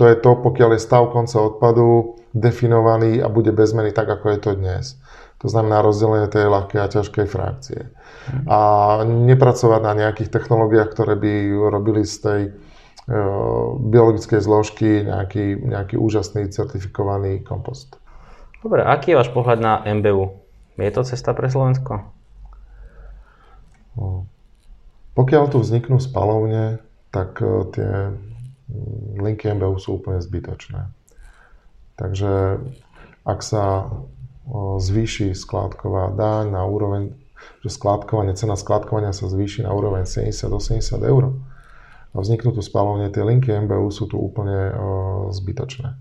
to 0.00 0.08
je 0.08 0.16
to, 0.16 0.40
pokiaľ 0.40 0.76
je 0.76 0.80
stav 0.80 1.12
konca 1.12 1.36
odpadu 1.36 2.16
definovaný 2.32 3.20
a 3.20 3.28
bude 3.28 3.52
bez 3.52 3.76
zmeny 3.76 3.92
tak, 3.92 4.08
ako 4.08 4.32
je 4.32 4.38
to 4.40 4.50
dnes. 4.56 4.96
To 5.42 5.50
znamená 5.50 5.82
rozdelenie 5.82 6.30
tej 6.30 6.46
ľahkej 6.46 6.78
a 6.78 6.86
ťažkej 6.86 7.26
frakcie. 7.26 7.90
A 8.46 8.58
nepracovať 9.02 9.80
na 9.82 9.92
nejakých 9.98 10.30
technológiách, 10.30 10.94
ktoré 10.94 11.18
by 11.18 11.32
robili 11.66 12.06
z 12.06 12.14
tej 12.22 12.40
e, 12.46 12.50
biologickej 13.90 14.38
zložky 14.38 15.02
nejaký, 15.02 15.66
nejaký 15.66 15.98
úžasný 15.98 16.46
certifikovaný 16.54 17.42
kompost. 17.42 17.98
Dobre, 18.62 18.86
aký 18.86 19.12
je 19.12 19.18
váš 19.18 19.34
pohľad 19.34 19.58
na 19.58 19.82
MBU? 19.82 20.30
Je 20.78 20.92
to 20.94 21.02
cesta 21.02 21.34
pre 21.34 21.50
Slovensko? 21.50 22.06
No. 23.98 24.30
Pokiaľ 25.18 25.44
tu 25.50 25.58
vzniknú 25.58 25.98
spalovne, 25.98 26.78
tak 27.10 27.42
e, 27.42 27.66
tie 27.74 27.90
linky 29.18 29.50
MBU 29.58 29.74
sú 29.82 29.98
úplne 29.98 30.22
zbytočné. 30.22 30.86
Takže 31.98 32.62
ak 33.26 33.40
sa 33.42 33.90
zvýši 34.78 35.34
skládková 35.36 36.14
daň 36.18 36.50
na 36.50 36.62
úroveň, 36.66 37.14
že 37.62 37.70
skládkovanie, 37.70 38.34
cena 38.34 38.58
skládkovania 38.58 39.14
sa 39.14 39.30
zvýši 39.30 39.66
na 39.66 39.70
úroveň 39.74 40.06
70-80 40.06 40.82
eur 41.02 41.38
a 42.12 42.16
vzniknú 42.20 42.52
tu 42.52 42.60
spalovne, 42.60 43.08
tie 43.08 43.24
linky 43.24 43.54
MBU 43.64 43.88
sú 43.88 44.04
tu 44.10 44.20
úplne 44.20 44.74
zbytočné. 45.32 45.96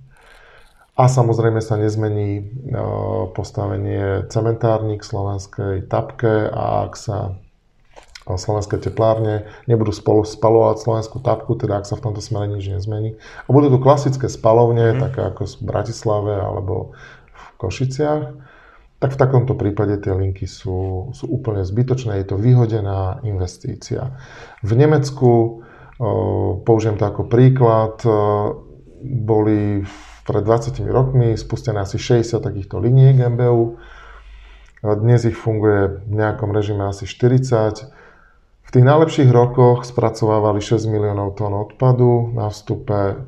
A 0.99 1.03
samozrejme 1.07 1.63
sa 1.63 1.79
nezmení 1.79 2.51
postavenie 3.31 4.27
cementárnik 4.27 5.07
slovenskej 5.07 5.87
tapke 5.87 6.51
a 6.51 6.83
ak 6.85 6.93
sa 6.99 7.39
slovenské 8.27 8.77
teplárne 8.77 9.49
nebudú 9.65 9.89
spolu 9.89 10.21
spalovať 10.21 10.83
slovenskú 10.83 11.17
tapku, 11.23 11.57
teda 11.57 11.81
ak 11.81 11.89
sa 11.89 11.97
v 11.97 12.05
tomto 12.05 12.21
smere 12.21 12.45
nič 12.51 12.69
nezmení. 12.69 13.17
A 13.17 13.49
budú 13.49 13.73
tu 13.73 13.79
klasické 13.81 14.29
spalovne, 14.29 14.93
mm. 14.93 14.99
také 15.09 15.21
ako 15.25 15.41
v 15.47 15.63
Bratislave 15.65 16.33
alebo 16.37 16.93
v 17.41 17.47
Košiciach, 17.57 18.23
tak 19.01 19.17
v 19.17 19.19
takomto 19.19 19.57
prípade 19.57 19.97
tie 19.97 20.13
linky 20.13 20.45
sú, 20.45 21.09
sú 21.17 21.25
úplne 21.25 21.65
zbytočné. 21.65 22.21
Je 22.21 22.27
to 22.29 22.37
vyhodená 22.37 23.25
investícia. 23.25 24.13
V 24.61 24.71
Nemecku, 24.77 25.65
použijem 26.61 27.01
to 27.01 27.09
ako 27.09 27.25
príklad, 27.25 27.97
boli 29.01 29.81
pred 30.21 30.43
20 30.45 30.85
rokmi 30.85 31.33
spustené 31.33 31.81
asi 31.81 31.97
60 31.97 32.37
takýchto 32.45 32.77
liniek 32.77 33.17
MBU. 33.17 33.81
Dnes 34.85 35.25
ich 35.25 35.37
funguje 35.37 36.05
v 36.05 36.13
nejakom 36.13 36.53
režime 36.53 36.85
asi 36.85 37.09
40 37.09 38.01
v 38.71 38.79
tých 38.79 38.87
najlepších 38.87 39.27
rokoch 39.35 39.83
spracovávali 39.83 40.63
6 40.63 40.87
miliónov 40.87 41.35
tón 41.35 41.51
odpadu 41.51 42.31
na 42.31 42.47
vstupe. 42.47 43.19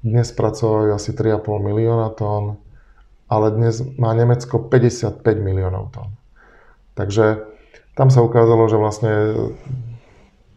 Dnes 0.00 0.26
spracovajú 0.32 0.96
asi 0.96 1.12
3,5 1.12 1.44
milióna 1.60 2.16
tón, 2.16 2.56
ale 3.26 3.54
dnes 3.54 3.82
má 3.98 4.14
Nemecko 4.14 4.70
55 4.70 5.22
miliónov 5.42 5.90
tón. 5.90 6.14
Takže 6.94 7.42
tam 7.98 8.08
sa 8.08 8.22
ukázalo, 8.22 8.70
že 8.70 8.78
vlastne 8.78 9.12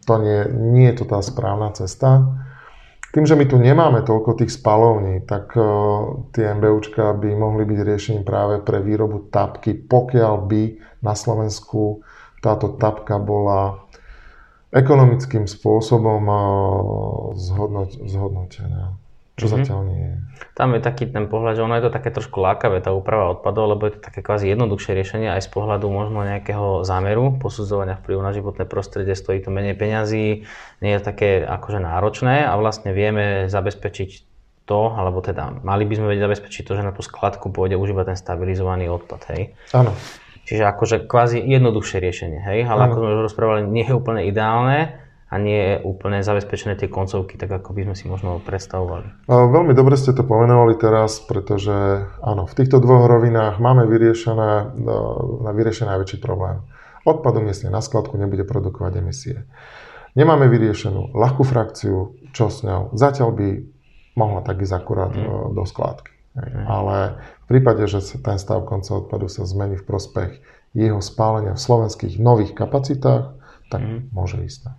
to 0.06 0.14
nie, 0.22 0.40
nie 0.74 0.86
je 0.90 1.02
to 1.02 1.04
tá 1.10 1.20
správna 1.20 1.74
cesta. 1.76 2.24
Tým, 3.10 3.26
že 3.26 3.34
my 3.34 3.42
tu 3.42 3.58
nemáme 3.58 4.06
toľko 4.06 4.38
tých 4.38 4.54
spalovní, 4.54 5.26
tak 5.26 5.50
tie 6.30 6.46
MBUčka 6.54 7.10
by 7.18 7.34
mohli 7.34 7.66
byť 7.66 7.78
riešením 7.82 8.22
práve 8.22 8.62
pre 8.62 8.78
výrobu 8.78 9.26
tapky, 9.34 9.74
pokiaľ 9.74 10.34
by 10.46 10.62
na 11.02 11.14
Slovensku 11.18 12.06
táto 12.38 12.78
tapka 12.78 13.18
bola 13.18 13.82
ekonomickým 14.70 15.50
spôsobom 15.50 16.22
zhodnoť, 17.34 18.06
zhodnotená. 18.06 18.94
Čo 19.40 19.48
mm-hmm. 19.48 19.64
zatiaľ 19.64 19.80
nie 19.88 20.00
je. 20.04 20.14
Tam 20.52 20.76
je 20.76 20.80
taký 20.84 21.08
ten 21.08 21.24
pohľad, 21.24 21.56
že 21.56 21.64
ono 21.64 21.76
je 21.80 21.84
to 21.88 21.92
také 21.92 22.12
trošku 22.12 22.36
lákavé, 22.40 22.84
tá 22.84 22.92
úprava 22.92 23.32
odpadov, 23.32 23.76
lebo 23.76 23.88
je 23.88 23.96
to 23.96 24.00
také 24.04 24.20
kvázi 24.20 24.52
jednoduchšie 24.52 24.92
riešenie 24.92 25.28
aj 25.32 25.48
z 25.48 25.50
pohľadu 25.56 25.88
možno 25.88 26.20
nejakého 26.20 26.84
zámeru 26.84 27.40
posudzovania 27.40 27.96
vplyvu 27.96 28.20
na 28.20 28.32
životné 28.36 28.64
prostredie, 28.68 29.16
stojí 29.16 29.40
to 29.40 29.48
menej 29.48 29.76
peňazí, 29.76 30.44
nie 30.84 30.92
je 30.92 31.00
také 31.00 31.40
akože 31.40 31.80
náročné 31.80 32.44
a 32.44 32.52
vlastne 32.60 32.92
vieme 32.92 33.48
zabezpečiť 33.48 34.28
to, 34.68 34.80
alebo 34.92 35.24
teda 35.24 35.64
mali 35.64 35.82
by 35.88 35.94
sme 35.96 36.06
vedieť 36.12 36.24
zabezpečiť 36.28 36.62
to, 36.62 36.72
že 36.76 36.86
na 36.86 36.92
tú 36.92 37.02
skladku 37.02 37.48
pôjde 37.50 37.80
už 37.80 37.96
iba 37.96 38.04
ten 38.04 38.14
stabilizovaný 38.14 38.86
odpad, 38.92 39.32
hej? 39.32 39.56
Áno. 39.72 39.96
Čiže 40.44 40.66
akože 40.66 40.96
kvázi 41.08 41.40
jednoduchšie 41.40 41.98
riešenie, 41.98 42.40
hej? 42.42 42.58
Ale 42.66 42.90
ako 42.90 42.96
sme 43.00 43.08
už 43.16 43.22
rozprávali, 43.32 43.60
nie 43.66 43.86
je 43.86 43.94
úplne 43.94 44.26
ideálne 44.26 44.99
a 45.30 45.38
nie 45.38 45.54
je 45.54 45.74
úplne 45.86 46.26
zabezpečené 46.26 46.74
tie 46.74 46.90
koncovky, 46.90 47.38
tak 47.38 47.54
ako 47.54 47.70
by 47.70 47.86
sme 47.86 47.94
si 47.94 48.10
možno 48.10 48.42
predstavovali. 48.42 49.30
Veľmi 49.30 49.78
dobre 49.78 49.94
ste 49.94 50.10
to 50.10 50.26
pomenovali 50.26 50.74
teraz, 50.74 51.22
pretože 51.22 52.10
áno, 52.18 52.50
v 52.50 52.56
týchto 52.58 52.82
dvoch 52.82 53.06
rovinách 53.06 53.62
máme 53.62 53.86
vyriešené, 53.86 54.74
na 55.46 55.50
vyriešený 55.54 55.86
najväčší 55.94 56.18
problém. 56.18 56.66
Odpad 57.06 57.38
umiestne 57.38 57.70
na 57.70 57.78
skladku 57.78 58.18
nebude 58.18 58.42
produkovať 58.42 58.92
emisie. 58.98 59.46
Nemáme 60.18 60.50
vyriešenú 60.50 61.14
ľahkú 61.14 61.46
frakciu, 61.46 62.18
čo 62.34 62.50
s 62.50 62.66
ňou. 62.66 62.90
Zatiaľ 62.98 63.30
by 63.30 63.48
mohla 64.18 64.42
tak 64.42 64.58
ísť 64.66 64.74
akurát 64.74 65.14
mm. 65.14 65.54
do 65.54 65.62
skladky. 65.62 66.10
Mm. 66.34 66.66
Ale 66.66 66.96
v 67.46 67.46
prípade, 67.46 67.86
že 67.86 68.02
ten 68.18 68.34
stav 68.36 68.66
konca 68.66 68.98
odpadu 68.98 69.30
sa 69.30 69.46
zmení 69.46 69.78
v 69.78 69.86
prospech 69.86 70.42
jeho 70.74 70.98
spálenia 70.98 71.54
v 71.54 71.62
slovenských 71.62 72.18
nových 72.18 72.58
kapacitách, 72.58 73.38
tak 73.70 73.80
mm. 73.80 74.10
môže 74.10 74.42
ísť. 74.42 74.74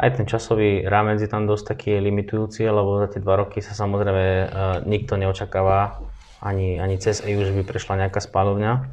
Aj 0.00 0.08
ten 0.16 0.24
časový 0.24 0.88
rámec 0.88 1.20
je 1.20 1.28
tam 1.28 1.44
dosť 1.44 1.76
taký 1.76 2.00
limitujúci, 2.00 2.64
lebo 2.64 3.04
za 3.04 3.12
tie 3.12 3.20
dva 3.20 3.36
roky 3.36 3.60
sa 3.60 3.76
samozrejme 3.76 4.24
uh, 4.24 4.44
nikto 4.88 5.20
neočakáva 5.20 6.00
ani, 6.40 6.80
ani 6.80 6.96
cez 6.96 7.20
EU, 7.28 7.44
že 7.44 7.52
by 7.52 7.68
prešla 7.68 8.08
nejaká 8.08 8.24
spálovňa. 8.24 8.88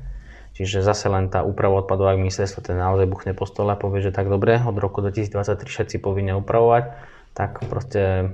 Čiže 0.52 0.84
zase 0.84 1.08
len 1.08 1.32
tá 1.32 1.48
úprava 1.48 1.80
odpadov, 1.80 2.12
ak 2.12 2.20
ministerstvo 2.20 2.60
ten 2.66 2.76
naozaj 2.76 3.08
buchne 3.08 3.32
po 3.32 3.48
stole 3.48 3.72
a 3.72 3.80
povie, 3.80 4.04
že 4.04 4.12
tak 4.12 4.28
dobre, 4.28 4.60
od 4.60 4.76
roku 4.76 5.00
2023 5.00 5.64
všetci 5.64 5.96
povinne 6.04 6.36
upravovať, 6.36 6.98
tak 7.38 7.62
proste 7.70 8.34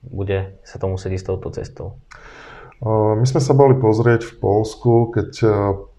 bude 0.00 0.54
sa 0.62 0.78
to 0.78 0.86
musieť 0.88 1.18
ísť 1.18 1.26
touto 1.28 1.50
cestou. 1.50 1.98
My 2.84 3.26
sme 3.26 3.42
sa 3.42 3.58
boli 3.58 3.74
pozrieť 3.74 4.22
v 4.22 4.34
Polsku, 4.38 5.10
keď 5.10 5.28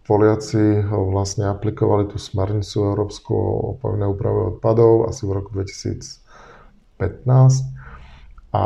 Poliaci 0.06 0.86
vlastne 0.86 1.50
aplikovali 1.50 2.06
tú 2.06 2.22
smernicu 2.22 2.94
Európsku 2.94 3.34
o 3.34 3.74
povinnej 3.82 4.14
úprave 4.14 4.54
odpadov 4.54 5.10
asi 5.10 5.26
v 5.26 5.42
roku 5.42 5.50
2015. 5.58 7.02
A 8.54 8.64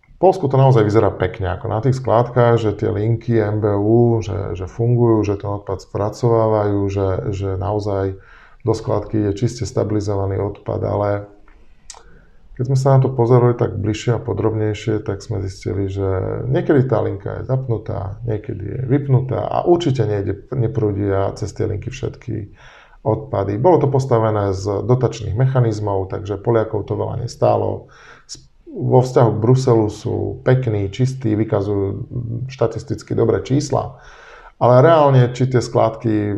v 0.00 0.16
Polsku 0.16 0.48
to 0.48 0.56
naozaj 0.56 0.84
vyzerá 0.88 1.12
pekne, 1.12 1.52
ako 1.52 1.66
na 1.68 1.84
tých 1.84 2.00
skládkach, 2.00 2.56
že 2.56 2.72
tie 2.72 2.88
linky 2.88 3.36
MBU, 3.36 4.24
že, 4.24 4.56
že 4.56 4.64
fungujú, 4.64 5.28
že 5.28 5.36
ten 5.36 5.52
odpad 5.52 5.84
spracovávajú, 5.84 6.80
že, 6.88 7.08
že 7.32 7.48
naozaj 7.60 8.16
do 8.64 8.72
skladky 8.72 9.28
je 9.28 9.36
čiste 9.36 9.64
stabilizovaný 9.68 10.40
odpad, 10.40 10.80
ale 10.84 11.08
keď 12.60 12.68
sme 12.68 12.76
sa 12.76 12.92
na 12.92 13.00
to 13.00 13.08
pozerali 13.08 13.56
tak 13.56 13.80
bližšie 13.80 14.20
a 14.20 14.20
podrobnejšie, 14.20 15.00
tak 15.00 15.24
sme 15.24 15.40
zistili, 15.40 15.88
že 15.88 16.04
niekedy 16.44 16.84
tá 16.84 17.00
linka 17.00 17.40
je 17.40 17.48
zapnutá, 17.48 18.20
niekedy 18.28 18.60
je 18.60 18.80
vypnutá 18.84 19.48
a 19.48 19.64
určite 19.64 20.04
nejde, 20.04 20.44
neprúdia 20.52 21.32
cez 21.40 21.56
tie 21.56 21.64
linky 21.64 21.88
všetky 21.88 22.52
odpady. 23.00 23.56
Bolo 23.56 23.80
to 23.80 23.88
postavené 23.88 24.52
z 24.52 24.84
dotačných 24.84 25.40
mechanizmov, 25.40 26.12
takže 26.12 26.36
Poliakov 26.36 26.84
to 26.84 27.00
veľa 27.00 27.24
nestálo. 27.24 27.88
Vo 28.68 29.00
vzťahu 29.00 29.30
k 29.32 29.40
Bruselu 29.40 29.88
sú 29.88 30.44
pekní, 30.44 30.92
čistí, 30.92 31.32
vykazujú 31.32 32.12
štatisticky 32.52 33.16
dobré 33.16 33.40
čísla. 33.40 34.04
Ale 34.60 34.84
reálne, 34.84 35.32
či 35.32 35.48
tie 35.48 35.64
skládky 35.64 36.36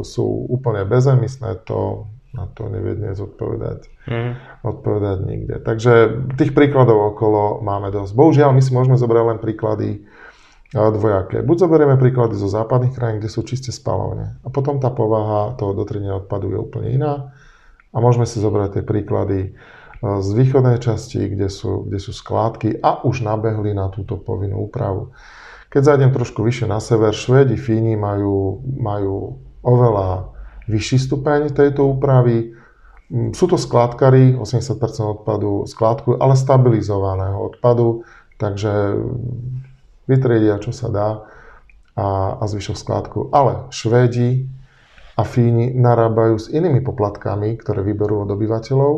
sú 0.00 0.48
úplne 0.48 0.88
bezemisné, 0.88 1.60
to 1.68 2.08
na 2.38 2.46
to 2.54 2.70
nevie 2.70 2.94
dnes 2.94 3.18
odpovedať, 3.18 3.90
mm. 4.06 4.62
odpovedať 4.62 5.18
nikde. 5.26 5.56
Takže 5.66 5.92
tých 6.38 6.54
príkladov 6.54 7.18
okolo 7.18 7.58
máme 7.66 7.90
dosť. 7.90 8.14
Bohužiaľ, 8.14 8.54
my 8.54 8.62
si 8.62 8.70
môžeme 8.70 8.94
zobrať 8.94 9.24
len 9.34 9.38
príklady 9.42 10.06
dvojaké. 10.70 11.40
Buď 11.40 11.64
zoberieme 11.64 11.96
príklady 11.96 12.36
zo 12.36 12.46
západných 12.46 12.92
krajín, 12.92 13.18
kde 13.24 13.32
sú 13.32 13.40
čiste 13.40 13.72
spalovne. 13.72 14.36
A 14.44 14.52
potom 14.52 14.76
tá 14.76 14.92
povaha 14.92 15.56
toho 15.56 15.72
dotrenia 15.72 16.14
odpadu 16.20 16.52
je 16.52 16.58
úplne 16.60 16.88
iná. 16.92 17.32
A 17.88 17.96
môžeme 18.04 18.28
si 18.28 18.36
zobrať 18.36 18.78
tie 18.78 18.84
príklady 18.84 19.56
z 19.98 20.28
východnej 20.36 20.78
časti, 20.78 21.24
kde 21.24 21.48
sú, 21.48 21.88
kde 21.88 21.98
sú 21.98 22.12
skládky 22.12 22.84
a 22.84 23.02
už 23.02 23.24
nabehli 23.24 23.72
na 23.72 23.88
túto 23.88 24.20
povinnú 24.20 24.68
úpravu. 24.68 25.10
Keď 25.72 25.82
zajdem 25.84 26.10
trošku 26.12 26.44
vyššie 26.44 26.68
na 26.68 26.78
sever, 26.84 27.16
Švédi, 27.16 27.56
Fíni 27.56 27.96
majú, 27.96 28.60
majú 28.64 29.40
oveľa 29.64 30.36
vyšší 30.68 30.98
stupeň 31.08 31.40
tejto 31.56 31.88
úpravy. 31.88 32.54
Mm, 33.08 33.32
sú 33.32 33.48
to 33.48 33.56
skládkary, 33.56 34.36
80% 34.36 34.76
odpadu 35.02 35.64
skládkujú, 35.64 36.20
ale 36.20 36.36
stabilizovaného 36.36 37.40
odpadu, 37.40 38.04
takže 38.36 39.00
vytriedia, 40.08 40.60
čo 40.60 40.72
sa 40.72 40.88
dá 40.88 41.08
a, 41.98 42.38
a 42.38 42.44
zvyšok 42.46 42.76
skládku. 42.76 43.18
Ale 43.32 43.68
Švédi 43.74 44.48
a 45.18 45.22
Fíni 45.26 45.74
narábajú 45.74 46.38
s 46.38 46.46
inými 46.48 46.80
poplatkami, 46.80 47.58
ktoré 47.58 47.82
vyberú 47.82 48.22
od 48.22 48.30
obyvateľov, 48.30 48.94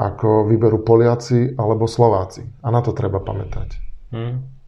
ako 0.00 0.48
vyberú 0.48 0.82
Poliaci 0.82 1.54
alebo 1.54 1.86
Slováci. 1.86 2.42
A 2.64 2.72
na 2.72 2.80
to 2.80 2.90
treba 2.96 3.20
pamätať. 3.20 3.68
Hmm. 4.10 4.59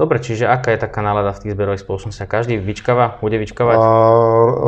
Dobre, 0.00 0.16
čiže 0.16 0.48
aká 0.48 0.72
je 0.72 0.80
taká 0.80 1.04
nálada 1.04 1.36
v 1.36 1.44
tých 1.44 1.52
zberových 1.52 1.84
spoločnostiach? 1.84 2.24
Každý 2.24 2.56
vyčkáva, 2.56 3.20
bude 3.20 3.36
vyčkávať? 3.36 3.76
A, 3.76 3.88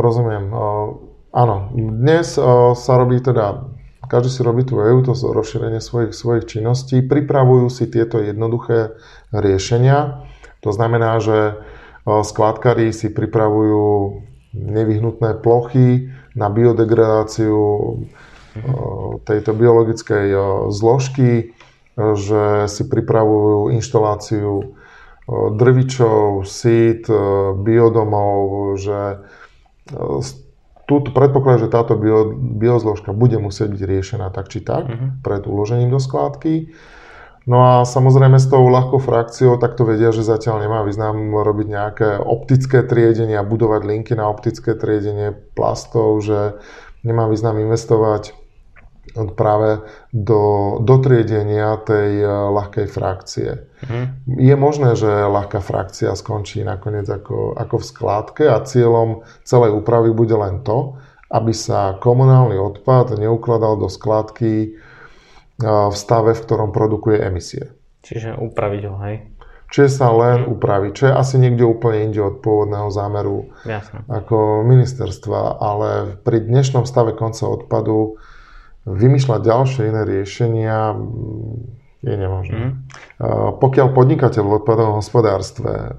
rozumiem. 0.05 0.53
A, 0.53 0.93
áno, 1.33 1.73
dnes 1.73 2.37
a, 2.37 2.77
sa 2.77 3.01
robí 3.01 3.17
teda, 3.17 3.65
každý 4.13 4.29
si 4.29 4.41
robí 4.45 4.69
tú 4.69 4.77
EU, 4.85 5.01
to 5.01 5.17
rozšírenie 5.17 5.81
svojich, 5.81 6.13
svojich 6.13 6.45
činností, 6.45 7.01
pripravujú 7.01 7.73
si 7.73 7.89
tieto 7.89 8.21
jednoduché 8.21 9.01
riešenia. 9.33 10.29
To 10.61 10.69
znamená, 10.69 11.17
že 11.17 11.65
skládkari 12.05 12.93
si 12.93 13.09
pripravujú 13.09 14.21
nevyhnutné 14.53 15.41
plochy 15.41 16.13
na 16.37 16.53
biodegradáciu 16.53 17.57
tejto 19.25 19.51
biologickej 19.57 20.37
zložky, 20.69 21.57
že 21.97 22.69
si 22.69 22.85
pripravujú 22.85 23.73
inštaláciu 23.73 24.77
drvičov, 25.31 26.43
sít, 26.45 27.07
biodomov, 27.63 28.75
že 28.79 29.23
tu 30.87 30.95
predpokladá, 31.15 31.63
že 31.63 31.71
táto 31.71 31.95
bio, 31.95 32.35
biozložka 32.35 33.15
bude 33.15 33.39
musieť 33.39 33.71
byť 33.71 33.83
riešená 33.87 34.27
tak 34.35 34.51
či 34.51 34.61
tak 34.61 34.91
uh-huh. 34.91 35.23
pred 35.23 35.47
uložením 35.47 35.95
do 35.95 36.03
skládky. 36.03 36.75
No 37.43 37.59
a 37.59 37.73
samozrejme 37.83 38.39
s 38.39 38.47
tou 38.47 38.63
ľahkou 38.71 39.03
frakciou 39.03 39.59
takto 39.59 39.83
vedia, 39.83 40.15
že 40.15 40.23
zatiaľ 40.23 40.63
nemá 40.63 40.87
význam 40.87 41.35
robiť 41.35 41.67
nejaké 41.67 42.09
optické 42.23 42.87
triedenie 42.87 43.35
a 43.35 43.47
budovať 43.47 43.83
linky 43.83 44.15
na 44.15 44.31
optické 44.31 44.79
triedenie 44.79 45.35
plastov, 45.59 46.23
že 46.23 46.59
nemá 47.03 47.27
význam 47.27 47.59
investovať 47.59 48.42
práve 49.13 49.85
do 50.11 50.77
dotriedenia 50.81 51.77
tej 51.85 52.11
eh, 52.25 52.29
ľahkej 52.29 52.87
frakcie. 52.89 53.69
Mm. 53.85 54.07
Je 54.39 54.55
možné, 54.57 54.95
že 54.95 55.09
ľahká 55.09 55.61
frakcia 55.61 56.15
skončí 56.15 56.63
nakoniec 56.63 57.05
ako, 57.09 57.59
ako 57.59 57.77
v 57.83 57.89
skládke 57.89 58.45
a 58.49 58.63
cieľom 58.63 59.27
celej 59.43 59.75
úpravy 59.77 60.15
bude 60.15 60.35
len 60.35 60.63
to, 60.63 60.97
aby 61.33 61.53
sa 61.53 61.99
komunálny 61.99 62.57
odpad 62.61 63.17
neukladal 63.17 63.77
do 63.81 63.89
skládky 63.93 64.53
eh, 64.69 65.65
v 65.65 65.97
stave, 65.97 66.33
v 66.33 66.45
ktorom 66.45 66.71
produkuje 66.73 67.21
emisie. 67.21 67.75
Čiže 68.03 68.35
upraviť 68.35 68.83
ho, 68.91 68.97
hej? 69.07 69.17
Čiže 69.73 70.05
sa 70.05 70.13
len 70.13 70.45
upraví, 70.45 70.93
čo 70.93 71.09
je 71.09 71.17
asi 71.17 71.41
niekde 71.41 71.65
úplne 71.65 72.13
inde 72.13 72.21
od 72.21 72.45
pôvodného 72.45 72.93
zámeru 72.93 73.49
Jasne. 73.65 74.05
ako 74.05 74.69
ministerstva, 74.69 75.57
ale 75.57 76.21
pri 76.21 76.45
dnešnom 76.45 76.85
stave 76.85 77.17
konca 77.17 77.49
odpadu 77.49 78.21
vymýšľať 78.87 79.41
ďalšie 79.43 79.83
iné 79.89 80.03
riešenia 80.03 80.95
mm, 80.95 82.03
je 82.03 82.15
nemožné. 82.19 82.59
Mm. 82.59 82.75
Pokiaľ 83.63 83.87
podnikateľ 83.95 84.43
v 84.43 84.57
odpadovom 84.59 84.99
hospodárstve 84.99 85.95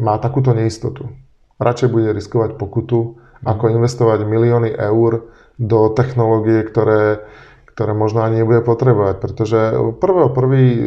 má 0.00 0.14
takúto 0.16 0.56
neistotu, 0.56 1.12
radšej 1.60 1.88
bude 1.92 2.10
riskovať 2.16 2.56
pokutu, 2.56 3.20
mm. 3.20 3.44
ako 3.44 3.64
investovať 3.76 4.24
milióny 4.24 4.72
eur 4.72 5.28
do 5.58 5.90
technológie, 5.92 6.64
ktoré, 6.64 7.26
ktoré 7.74 7.92
možno 7.92 8.24
ani 8.24 8.40
nebude 8.40 8.64
potrebovať. 8.64 9.20
Pretože 9.20 9.58
1.1. 9.76 9.98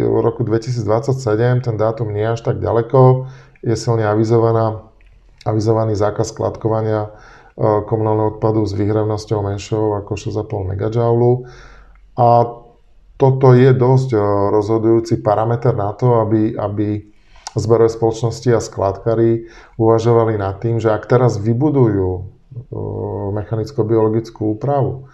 roku 0.08 0.42
2027, 0.48 1.68
ten 1.68 1.76
dátum 1.78 2.10
nie 2.10 2.26
až 2.26 2.42
tak 2.42 2.58
ďaleko, 2.58 3.30
je 3.62 3.76
silne 3.78 4.08
avizovaná, 4.10 4.82
avizovaný 5.46 5.94
zákaz 5.94 6.34
skladkovania 6.34 7.14
komunálneho 7.62 8.38
odpadu 8.38 8.66
s 8.66 8.74
výhrevnosťou 8.74 9.40
menšou 9.46 10.02
ako 10.02 10.18
6,5 10.18 10.74
MJ. 10.74 10.86
A 12.18 12.28
toto 13.22 13.48
je 13.54 13.70
dosť 13.70 14.18
rozhodujúci 14.50 15.22
parameter 15.22 15.78
na 15.78 15.94
to, 15.94 16.26
aby, 16.26 16.58
aby 16.58 17.06
zberové 17.54 17.94
spoločnosti 17.94 18.50
a 18.50 18.64
skladkári 18.64 19.46
uvažovali 19.78 20.42
nad 20.42 20.58
tým, 20.58 20.82
že 20.82 20.90
ak 20.90 21.06
teraz 21.06 21.38
vybudujú 21.38 22.26
mechanicko-biologickú 23.32 24.58
úpravu 24.58 25.08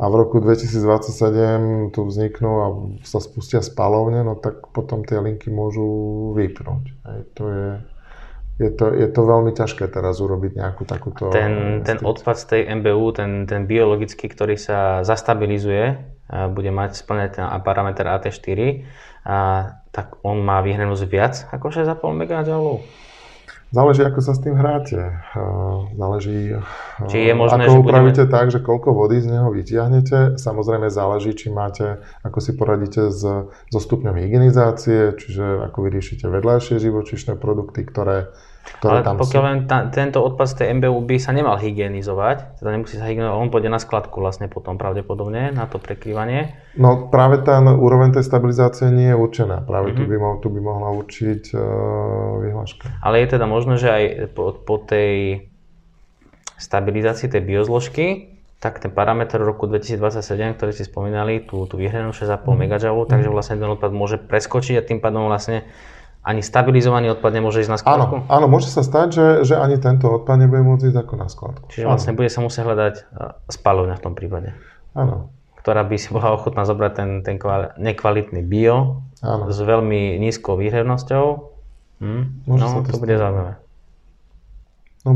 a 0.00 0.08
v 0.08 0.14
roku 0.16 0.40
2027 0.40 1.92
tu 1.92 2.00
vzniknú 2.08 2.52
a 2.56 2.66
sa 3.04 3.20
spustia 3.20 3.60
spalovne, 3.60 4.24
no 4.24 4.32
tak 4.38 4.72
potom 4.72 5.04
tie 5.04 5.20
linky 5.20 5.52
môžu 5.52 5.84
vypnúť. 6.32 6.84
Hej, 7.04 7.20
to 7.36 7.44
je 7.52 7.66
je 8.60 8.70
to, 8.76 8.92
je 8.92 9.08
to 9.08 9.20
veľmi 9.24 9.56
ťažké 9.56 9.88
teraz 9.88 10.20
urobiť 10.20 10.60
nejakú 10.60 10.84
takúto... 10.84 11.32
Ten, 11.32 11.80
ten 11.80 11.96
odpad 12.04 12.36
z 12.36 12.44
tej 12.44 12.62
MBU, 12.76 13.16
ten, 13.16 13.48
ten 13.48 13.64
biologický, 13.64 14.28
ktorý 14.28 14.60
sa 14.60 15.00
zastabilizuje, 15.00 15.96
bude 16.52 16.68
mať 16.68 17.00
splnený 17.00 17.40
ten 17.40 17.48
parameter 17.64 18.04
AT4, 18.04 18.84
a, 19.24 19.36
tak 19.96 20.20
on 20.20 20.44
má 20.44 20.60
vyhrenosť 20.60 21.04
viac 21.08 21.34
ako 21.48 21.72
6,5 21.72 22.04
MJ? 22.04 22.32
Záleží, 23.70 24.02
ako 24.02 24.18
sa 24.18 24.34
s 24.34 24.42
tým 24.42 24.58
hráte. 24.58 24.98
Záleží, 25.94 26.58
či 27.06 27.18
je 27.30 27.34
možné, 27.38 27.70
ako 27.70 27.86
upravíte 27.86 28.26
budeme... 28.26 28.34
tak, 28.34 28.46
že 28.50 28.58
koľko 28.58 28.90
vody 28.90 29.22
z 29.22 29.30
neho 29.30 29.46
vytiahnete. 29.54 30.34
Samozrejme 30.42 30.90
záleží, 30.90 31.38
či 31.38 31.54
máte, 31.54 32.02
ako 32.26 32.38
si 32.42 32.58
poradíte 32.58 33.14
s, 33.14 33.22
so 33.46 33.78
stupňom 33.78 34.18
hygienizácie, 34.18 35.14
čiže 35.14 35.70
ako 35.70 35.86
vyriešite 35.86 36.26
vedľajšie 36.26 36.82
živočišné 36.82 37.38
produkty, 37.38 37.86
ktoré 37.86 38.34
ktoré 38.60 39.00
Ale 39.00 39.04
tam 39.04 39.16
pokiaľ 39.20 39.42
len 39.44 39.58
ta, 39.68 39.88
tento 39.88 40.20
odpad 40.24 40.46
z 40.46 40.54
tej 40.62 40.66
MBU 40.80 41.04
by 41.04 41.16
sa 41.20 41.32
nemal 41.36 41.56
hygienizovať, 41.60 42.60
teda 42.60 42.68
nemusí 42.72 42.96
sa 42.96 43.04
hygienizovať, 43.08 43.36
on 43.36 43.52
pôjde 43.52 43.68
na 43.72 43.80
skladku 43.80 44.20
vlastne 44.20 44.48
potom 44.48 44.80
pravdepodobne 44.80 45.52
na 45.52 45.64
to 45.68 45.76
prekrývanie. 45.76 46.56
No 46.76 47.12
práve 47.12 47.44
tá 47.44 47.60
úroveň 47.60 48.16
tej 48.16 48.24
stabilizácie 48.24 48.88
nie 48.88 49.12
je 49.12 49.16
určená. 49.16 49.64
Práve 49.64 49.92
mm-hmm. 49.92 50.00
tu, 50.00 50.02
by 50.08 50.16
mo, 50.16 50.30
tu 50.40 50.48
by 50.48 50.60
mohla 50.64 50.88
určiť 50.96 51.42
uh, 51.52 51.60
vyhláška. 52.40 52.86
Ale 53.04 53.20
je 53.20 53.26
teda 53.36 53.46
možné, 53.48 53.74
že 53.76 53.88
aj 53.88 54.04
po, 54.32 54.56
po 54.56 54.76
tej 54.80 55.44
stabilizácii 56.60 57.32
tej 57.32 57.42
biozložky, 57.44 58.36
tak 58.60 58.76
ten 58.76 58.92
parameter 58.92 59.40
roku 59.40 59.64
2027, 59.64 60.60
ktorý 60.60 60.70
ste 60.76 60.84
spomínali, 60.84 61.40
tú, 61.48 61.64
tú 61.64 61.80
vyhranú 61.80 62.12
6,5 62.12 62.44
mm. 62.44 62.60
MJ, 62.68 62.84
takže 63.08 63.28
vlastne 63.32 63.56
ten 63.56 63.72
odpad 63.72 63.88
môže 63.96 64.20
preskočiť 64.20 64.76
a 64.76 64.84
tým 64.84 65.00
pádom 65.00 65.24
vlastne 65.32 65.64
ani 66.20 66.44
stabilizovaný 66.44 67.16
odpad 67.16 67.32
nemôže 67.32 67.64
ísť 67.64 67.72
na 67.72 67.78
skladku? 67.80 68.24
Áno, 68.24 68.28
áno 68.28 68.46
môže 68.46 68.68
sa 68.68 68.84
stať, 68.84 69.08
že, 69.12 69.26
že 69.48 69.54
ani 69.56 69.80
tento 69.80 70.20
odpad 70.20 70.36
nebude 70.36 70.60
môcť 70.60 70.92
ísť 70.92 70.98
ako 71.00 71.14
na 71.16 71.28
skladku. 71.32 71.66
Čiže 71.72 71.84
áno. 71.88 71.90
vlastne 71.96 72.12
bude 72.12 72.28
sa 72.28 72.40
musieť 72.44 72.62
hľadať 72.68 72.94
e, 72.94 73.02
spalovňa 73.48 73.94
v 73.96 74.04
tom 74.04 74.12
prípade. 74.12 74.52
Áno. 74.92 75.32
Ktorá 75.56 75.84
by 75.84 75.96
si 75.96 76.08
bola 76.12 76.36
ochotná 76.36 76.68
zobrať 76.68 76.92
ten, 76.92 77.10
ten 77.24 77.36
nekvalitný 77.80 78.44
bio 78.44 79.04
áno. 79.24 79.48
s 79.48 79.58
veľmi 79.60 80.20
nízkou 80.20 80.60
výhrevnosťou. 80.60 81.24
Hm? 82.04 82.22
Môže 82.48 82.64
no, 82.64 82.68
sa 82.68 82.78
to, 82.84 82.96
to 82.96 83.00
bude 83.00 83.16
zaujímavé. 83.16 83.52
No, 85.08 85.10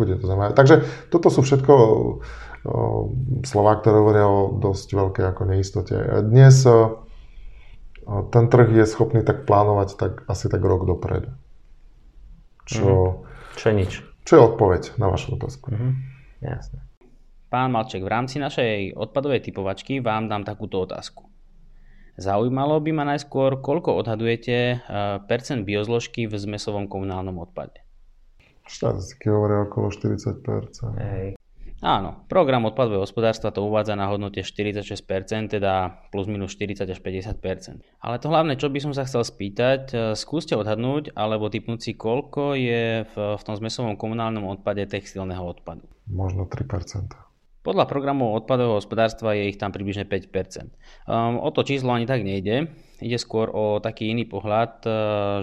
bude 0.00 0.16
to 0.16 0.24
zaujímavé. 0.24 0.56
Takže 0.56 0.88
toto 1.12 1.28
sú 1.28 1.44
všetko 1.44 1.74
slova, 3.46 3.78
ktoré 3.78 3.96
hovoria 4.00 4.26
o 4.26 4.56
dosť 4.58 4.88
veľkej 4.96 5.24
ako 5.30 5.42
neistote. 5.46 5.96
Dnes 6.26 6.66
ten 8.06 8.46
trh 8.46 8.70
je 8.70 8.86
schopný 8.86 9.26
tak 9.26 9.44
plánovať 9.44 9.88
tak 9.98 10.12
asi 10.30 10.46
tak 10.46 10.62
rok 10.62 10.86
dopredu. 10.86 11.34
Čo, 12.66 12.86
mm-hmm. 12.86 13.56
čo 13.58 13.64
je 13.66 13.74
nič. 13.74 13.92
Čo 14.26 14.32
je 14.34 14.40
odpoveď 14.42 14.82
na 14.98 15.06
vašu 15.10 15.38
otázku. 15.38 15.70
Mm-hmm. 15.70 15.92
Jasne. 16.42 16.78
Pán 17.46 17.70
Malček, 17.70 18.02
v 18.02 18.10
rámci 18.10 18.42
našej 18.42 18.98
odpadovej 18.98 19.46
typovačky 19.46 20.02
vám 20.02 20.26
dám 20.26 20.42
takúto 20.42 20.82
otázku. 20.82 21.30
Zaujímalo 22.16 22.80
by 22.80 22.90
ma 22.96 23.04
najskôr, 23.12 23.60
koľko 23.60 24.02
odhadujete 24.02 24.56
eh, 24.56 24.78
percent 25.28 25.62
biozložky 25.62 26.26
v 26.26 26.34
zmesovom 26.34 26.88
komunálnom 26.90 27.38
odpade? 27.38 27.86
Štatistiky 28.66 29.30
hovoria 29.30 29.62
okolo 29.62 29.94
40%. 29.94 30.98
Hej. 30.98 31.38
Áno, 31.84 32.24
program 32.32 32.64
odpadového 32.64 33.04
hospodárstva 33.04 33.52
to 33.52 33.60
uvádza 33.68 34.00
na 34.00 34.08
hodnote 34.08 34.40
46%, 34.40 35.52
teda 35.60 36.00
plus 36.08 36.24
minus 36.24 36.56
40 36.56 36.88
až 36.88 36.98
50%. 37.04 37.84
Ale 38.00 38.16
to 38.16 38.32
hlavné, 38.32 38.56
čo 38.56 38.72
by 38.72 38.80
som 38.80 38.96
sa 38.96 39.04
chcel 39.04 39.20
spýtať, 39.20 39.82
e, 39.92 39.96
skúste 40.16 40.56
odhadnúť 40.56 41.12
alebo 41.12 41.52
typnúť 41.52 41.80
si, 41.84 41.92
koľko 41.92 42.56
je 42.56 43.04
v, 43.04 43.14
v 43.36 43.42
tom 43.44 43.54
zmesovom 43.60 44.00
komunálnom 44.00 44.48
odpade 44.48 44.88
textilného 44.88 45.44
odpadu. 45.44 45.84
Možno 46.08 46.48
3%. 46.48 47.12
Podľa 47.60 47.84
programu 47.90 48.32
odpadového 48.32 48.80
hospodárstva 48.80 49.36
je 49.36 49.52
ich 49.52 49.60
tam 49.60 49.74
približne 49.74 50.08
5%. 50.08 50.72
Um, 51.04 51.42
o 51.42 51.50
to 51.52 51.60
číslo 51.66 51.92
ani 51.92 52.08
tak 52.08 52.24
nejde. 52.24 52.72
Ide 52.96 53.20
skôr 53.20 53.52
o 53.52 53.76
taký 53.76 54.08
iný 54.16 54.24
pohľad, 54.24 54.80
e, 54.82 54.90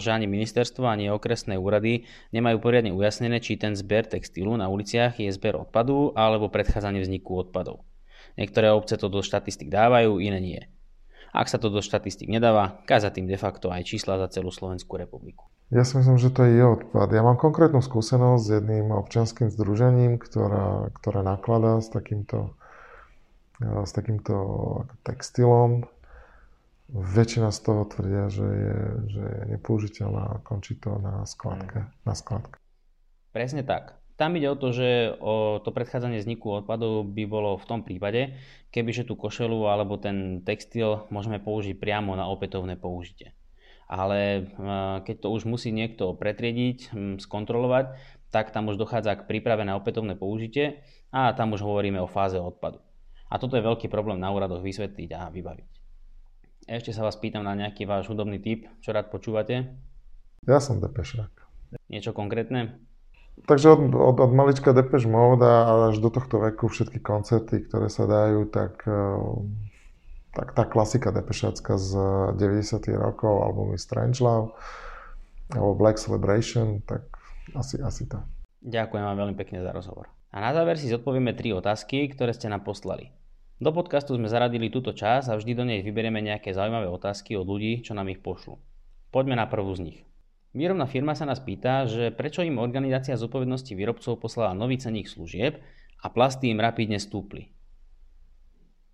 že 0.02 0.10
ani 0.10 0.26
ministerstvo, 0.26 0.90
ani 0.90 1.14
okresné 1.14 1.54
úrady 1.54 2.10
nemajú 2.34 2.58
poriadne 2.58 2.90
ujasnené, 2.90 3.38
či 3.38 3.62
ten 3.62 3.78
zber 3.78 4.10
textilu 4.10 4.58
na 4.58 4.74
uliciach 4.74 5.22
je 5.22 5.30
zber 5.30 5.62
odpadu 5.62 6.18
alebo 6.18 6.50
predchádzanie 6.50 7.06
vzniku 7.06 7.46
odpadov. 7.46 7.86
Niektoré 8.42 8.74
obce 8.74 8.98
to 8.98 9.06
do 9.06 9.22
štatistik 9.22 9.70
dávajú, 9.70 10.18
iné 10.18 10.42
nie. 10.42 10.62
Ak 11.34 11.50
sa 11.50 11.62
to 11.62 11.70
do 11.70 11.82
štatistik 11.82 12.30
nedáva, 12.30 12.82
kaza 12.90 13.14
tým 13.14 13.30
de 13.30 13.38
facto 13.38 13.70
aj 13.70 13.86
čísla 13.86 14.18
za 14.18 14.30
celú 14.34 14.50
Slovenskú 14.50 14.98
republiku. 14.98 15.50
Ja 15.74 15.82
si 15.82 15.98
myslím, 15.98 16.22
že 16.22 16.30
to 16.30 16.46
je 16.46 16.62
odpad. 16.62 17.10
Ja 17.10 17.26
mám 17.26 17.42
konkrétnu 17.42 17.82
skúsenosť 17.82 18.42
s 18.46 18.50
jedným 18.62 18.94
občanským 18.94 19.50
združením, 19.50 20.22
ktorá, 20.22 20.94
ktoré 20.94 21.26
nakladá 21.26 21.82
s 21.82 21.90
takýmto, 21.90 22.54
s 23.62 23.90
takýmto 23.94 24.36
textilom 25.02 25.90
väčšina 26.94 27.50
z 27.50 27.60
toho 27.66 27.84
tvrdia, 27.90 28.30
že 28.30 28.46
je, 28.46 28.80
že 29.10 29.24
je 29.26 29.42
nepoužiteľná 29.58 30.38
a 30.38 30.42
končí 30.46 30.78
to 30.78 31.02
na 31.02 31.26
skladke. 31.26 31.90
Mm. 31.90 32.06
Na 32.06 32.14
skladke. 32.14 32.58
Presne 33.34 33.66
tak. 33.66 33.98
Tam 34.14 34.38
ide 34.38 34.46
o 34.46 34.54
to, 34.54 34.70
že 34.70 35.18
o 35.18 35.58
to 35.58 35.74
predchádzanie 35.74 36.22
vzniku 36.22 36.62
odpadov 36.62 37.02
by 37.18 37.26
bolo 37.26 37.58
v 37.58 37.66
tom 37.66 37.82
prípade, 37.82 38.38
kebyže 38.70 39.10
tú 39.10 39.18
košelu 39.18 39.58
alebo 39.66 39.98
ten 39.98 40.46
textil 40.46 41.10
môžeme 41.10 41.42
použiť 41.42 41.74
priamo 41.82 42.14
na 42.14 42.30
opätovné 42.30 42.78
použitie. 42.78 43.34
Ale 43.90 44.20
e, 44.38 44.42
keď 45.02 45.16
to 45.18 45.28
už 45.34 45.50
musí 45.50 45.74
niekto 45.74 46.14
pretriediť, 46.14 46.94
skontrolovať, 47.26 47.98
tak 48.30 48.54
tam 48.54 48.70
už 48.70 48.78
dochádza 48.78 49.18
k 49.18 49.26
príprave 49.26 49.66
na 49.66 49.82
opätovné 49.82 50.14
použitie 50.14 50.86
a 51.10 51.34
tam 51.34 51.58
už 51.58 51.66
hovoríme 51.66 51.98
o 51.98 52.06
fáze 52.06 52.38
odpadu. 52.38 52.86
A 53.34 53.42
toto 53.42 53.58
je 53.58 53.66
veľký 53.66 53.90
problém 53.90 54.22
na 54.22 54.30
úradoch 54.30 54.62
vysvetliť 54.62 55.10
a 55.18 55.34
vybaviť. 55.34 55.73
Ešte 56.64 56.96
sa 56.96 57.04
vás 57.04 57.20
pýtam 57.20 57.44
na 57.44 57.60
nejaký 57.60 57.84
váš 57.84 58.08
hudobný 58.08 58.40
typ, 58.40 58.72
čo 58.80 58.96
rád 58.96 59.12
počúvate? 59.12 59.76
Ja 60.48 60.64
som 60.64 60.80
depešák. 60.80 61.32
Niečo 61.92 62.16
konkrétne? 62.16 62.80
Takže 63.44 63.76
od, 63.76 63.92
od, 63.92 64.18
od 64.24 64.32
malička 64.32 64.72
Depeche 64.72 65.10
Mode 65.10 65.44
a 65.44 65.92
až 65.92 66.00
do 66.00 66.08
tohto 66.08 66.40
veku 66.40 66.72
všetky 66.72 67.04
koncerty, 67.04 67.68
ktoré 67.68 67.92
sa 67.92 68.08
dajú, 68.08 68.48
tak, 68.48 68.86
eh, 68.88 69.20
tak 70.32 70.56
tá 70.56 70.64
klasika 70.64 71.12
Depešácka 71.12 71.76
z 71.76 71.90
90. 72.40 72.96
rokov, 72.96 73.44
albumy 73.44 73.76
Love 74.24 74.56
alebo 75.52 75.76
Black 75.76 76.00
Celebration, 76.00 76.80
tak 76.88 77.04
asi, 77.60 77.82
asi 77.84 78.08
to. 78.08 78.24
Ďakujem 78.64 79.04
vám 79.04 79.18
veľmi 79.20 79.36
pekne 79.36 79.60
za 79.60 79.76
rozhovor. 79.76 80.08
A 80.32 80.40
na 80.40 80.56
záver 80.56 80.80
si 80.80 80.88
zodpovieme 80.88 81.36
tri 81.36 81.52
otázky, 81.52 82.08
ktoré 82.16 82.32
ste 82.32 82.48
nám 82.48 82.64
poslali. 82.64 83.12
Do 83.62 83.70
podcastu 83.70 84.18
sme 84.18 84.26
zaradili 84.26 84.74
túto 84.74 84.98
čas 84.98 85.30
a 85.30 85.38
vždy 85.38 85.52
do 85.54 85.64
nej 85.66 85.86
vyberieme 85.86 86.22
nejaké 86.22 86.54
zaujímavé 86.54 86.90
otázky 86.90 87.38
od 87.38 87.46
ľudí, 87.46 87.86
čo 87.86 87.94
nám 87.94 88.10
ich 88.10 88.22
pošlú. 88.22 88.58
Poďme 89.14 89.38
na 89.38 89.46
prvú 89.46 89.74
z 89.78 89.82
nich. 89.86 90.00
Výrobná 90.54 90.86
firma 90.86 91.18
sa 91.18 91.26
nás 91.26 91.42
pýta, 91.42 91.90
že 91.90 92.14
prečo 92.14 92.46
im 92.46 92.62
organizácia 92.62 93.18
zodpovednosti 93.18 93.74
výrobcov 93.74 94.22
poslala 94.22 94.54
nový 94.54 94.78
ceník 94.78 95.10
služieb 95.10 95.62
a 96.02 96.08
plasty 96.14 96.54
im 96.54 96.62
rapidne 96.62 97.02
stúpli. 97.02 97.50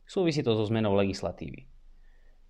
Súvisí 0.07 0.39
to 0.43 0.55
so 0.55 0.63
zmenou 0.67 0.95
legislatívy. 0.95 1.67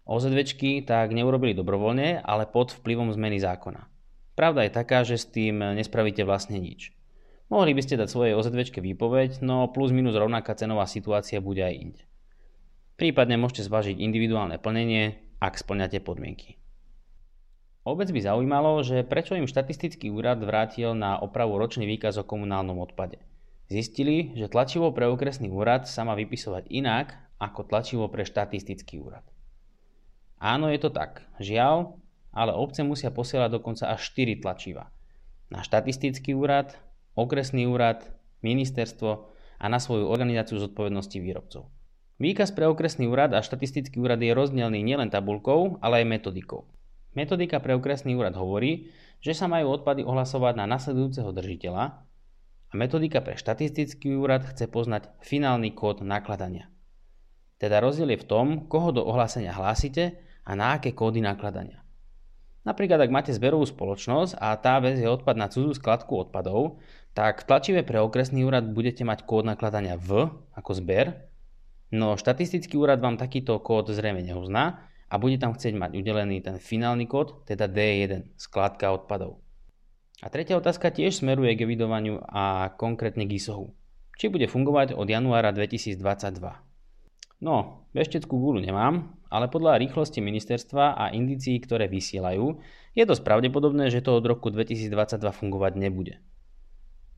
OZVčky 0.10 0.86
tak 0.86 1.13
neurobili 1.13 1.54
dobrovoľne, 1.54 2.26
ale 2.26 2.50
pod 2.50 2.74
vplyvom 2.74 3.13
zmeny 3.13 3.38
zákona. 3.38 3.86
Pravda 4.34 4.65
je 4.65 4.72
taká, 4.74 5.06
že 5.06 5.22
s 5.22 5.30
tým 5.30 5.62
nespravíte 5.78 6.26
vlastne 6.26 6.58
nič. 6.58 6.93
Mohli 7.49 7.73
by 7.73 7.81
ste 7.81 7.97
dať 7.97 8.09
svojej 8.13 8.38
OZVčke 8.38 8.77
výpoveď, 8.77 9.41
no 9.41 9.65
plus 9.73 9.89
minus 9.89 10.13
rovnaká 10.13 10.53
cenová 10.53 10.85
situácia 10.85 11.41
bude 11.41 11.65
aj 11.65 11.75
inde. 11.75 12.01
Prípadne 12.93 13.41
môžete 13.41 13.65
zvážiť 13.65 13.97
individuálne 13.97 14.62
plnenie, 14.62 15.17
ak 15.41 15.57
splňate 15.57 15.97
podmienky. 16.05 16.62
Obec 17.89 18.13
by 18.13 18.21
zaujímalo, 18.21 18.85
že 18.85 19.01
prečo 19.01 19.33
im 19.33 19.49
štatistický 19.49 20.13
úrad 20.13 20.45
vrátil 20.45 20.93
na 20.93 21.17
opravu 21.17 21.57
ročný 21.57 21.89
výkaz 21.89 22.21
o 22.21 22.27
komunálnom 22.27 22.77
odpade. 22.77 23.17
Zistili, 23.65 24.35
že 24.38 24.51
tlačivo 24.51 24.93
pre 24.93 25.09
okresný 25.09 25.49
úrad 25.49 25.89
sa 25.89 26.05
má 26.05 26.13
vypisovať 26.13 26.69
inak 26.69 27.17
ako 27.41 27.65
tlačivo 27.65 28.05
pre 28.13 28.29
štatistický 28.29 29.01
úrad. 29.01 29.25
Áno, 30.38 30.69
je 30.69 30.77
to 30.77 30.93
tak. 30.93 31.25
Žiaľ, 31.41 31.97
ale 32.29 32.51
obce 32.53 32.85
musia 32.85 33.09
posielať 33.09 33.57
dokonca 33.57 33.89
až 33.89 34.05
4 34.12 34.43
tlačiva. 34.43 34.93
Na 35.49 35.65
štatistický 35.65 36.38
úrad, 36.38 36.77
okresný 37.19 37.67
úrad, 37.67 38.08
ministerstvo 38.39 39.29
a 39.60 39.65
na 39.67 39.77
svoju 39.77 40.08
organizáciu 40.08 40.58
zodpovednosti 40.63 41.19
výrobcov. 41.19 41.67
Výkaz 42.19 42.51
pre 42.51 42.67
okresný 42.67 43.08
úrad 43.08 43.32
a 43.32 43.39
štatistický 43.39 43.99
úrad 43.99 44.19
je 44.19 44.36
rozdielný 44.36 44.84
nielen 44.84 45.08
tabulkou, 45.08 45.79
ale 45.79 46.03
aj 46.03 46.19
metodikou. 46.19 46.67
Metodika 47.15 47.60
pre 47.63 47.75
okresný 47.75 48.15
úrad 48.15 48.36
hovorí, 48.36 48.91
že 49.19 49.36
sa 49.36 49.47
majú 49.47 49.75
odpady 49.75 50.03
ohlasovať 50.03 50.53
na 50.60 50.65
nasledujúceho 50.67 51.32
držiteľa 51.32 51.84
a 52.69 52.73
metodika 52.75 53.19
pre 53.19 53.36
štatistický 53.36 54.15
úrad 54.15 54.47
chce 54.47 54.67
poznať 54.67 55.12
finálny 55.23 55.75
kód 55.75 56.03
nakladania. 56.03 56.71
Teda 57.60 57.84
rozdiel 57.84 58.15
je 58.15 58.23
v 58.23 58.29
tom, 58.29 58.47
koho 58.71 58.95
do 58.95 59.03
ohlásenia 59.03 59.51
hlásite 59.51 60.15
a 60.47 60.55
na 60.55 60.79
aké 60.79 60.95
kódy 60.95 61.19
nakladania. 61.19 61.84
Napríklad, 62.67 62.99
ak 62.99 63.12
máte 63.12 63.32
zberovú 63.32 63.63
spoločnosť 63.63 64.36
a 64.38 64.53
tá 64.60 64.84
vezie 64.84 65.08
odpad 65.08 65.36
na 65.39 65.47
cudzú 65.47 65.71
skladku 65.75 66.27
odpadov, 66.27 66.84
tak 67.13 67.43
v 67.43 67.48
tlačive 67.50 67.82
pre 67.84 68.00
okresný 68.00 68.45
úrad 68.45 68.69
budete 68.69 69.02
mať 69.04 69.26
kód 69.26 69.45
nakladania 69.48 69.98
V 69.98 70.30
ako 70.54 70.72
zber, 70.78 71.30
no 71.89 72.15
štatistický 72.15 72.78
úrad 72.78 73.02
vám 73.02 73.17
takýto 73.17 73.58
kód 73.60 73.89
zrejme 73.89 74.22
neuzná 74.22 74.89
a 75.10 75.15
bude 75.17 75.41
tam 75.41 75.58
chcieť 75.58 75.74
mať 75.74 75.91
udelený 75.98 76.45
ten 76.45 76.62
finálny 76.62 77.10
kód, 77.10 77.43
teda 77.50 77.65
D1, 77.65 78.38
skládka 78.38 78.93
odpadov. 78.93 79.41
A 80.19 80.28
tretia 80.28 80.60
otázka 80.60 80.91
tiež 80.91 81.24
smeruje 81.24 81.56
k 81.56 81.63
evidovaniu 81.63 82.19
a 82.28 82.76
konkrétne 82.76 83.24
k 83.24 83.39
ISOHu. 83.39 83.72
Či 84.19 84.28
bude 84.28 84.52
fungovať 84.52 84.91
od 84.91 85.08
januára 85.08 85.56
2022. 85.56 85.95
No, 87.39 87.88
vešteckú 87.95 88.36
gulu 88.36 88.60
nemám, 88.60 89.15
ale 89.32 89.48
podľa 89.48 89.80
rýchlosti 89.80 90.19
ministerstva 90.19 91.00
a 91.00 91.15
indicií, 91.15 91.56
ktoré 91.63 91.88
vysielajú, 91.88 92.60
je 93.00 93.04
dosť 93.08 93.24
pravdepodobné, 93.24 93.88
že 93.88 94.04
to 94.04 94.19
od 94.19 94.28
roku 94.28 94.52
2022 94.52 94.91
fungovať 95.24 95.80
nebude. 95.80 96.19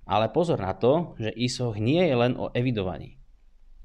Ale 0.05 0.33
pozor 0.33 0.57
na 0.59 0.73
to, 0.73 1.13
že 1.21 1.33
ISOH 1.33 1.77
nie 1.77 2.01
je 2.01 2.15
len 2.17 2.33
o 2.35 2.49
evidovaní. 2.51 3.21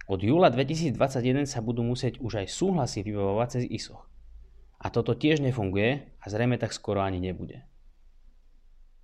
Od 0.07 0.23
júla 0.23 0.55
2021 0.55 1.51
sa 1.51 1.59
budú 1.59 1.83
musieť 1.83 2.23
už 2.23 2.47
aj 2.47 2.47
súhlasy 2.47 3.03
vybavovať 3.03 3.49
cez 3.59 3.65
ISOch. 3.67 4.07
A 4.79 4.93
toto 4.93 5.19
tiež 5.19 5.43
nefunguje 5.43 6.15
a 6.23 6.25
zrejme 6.31 6.57
tak 6.63 6.71
skoro 6.71 7.03
ani 7.03 7.19
nebude. 7.19 7.67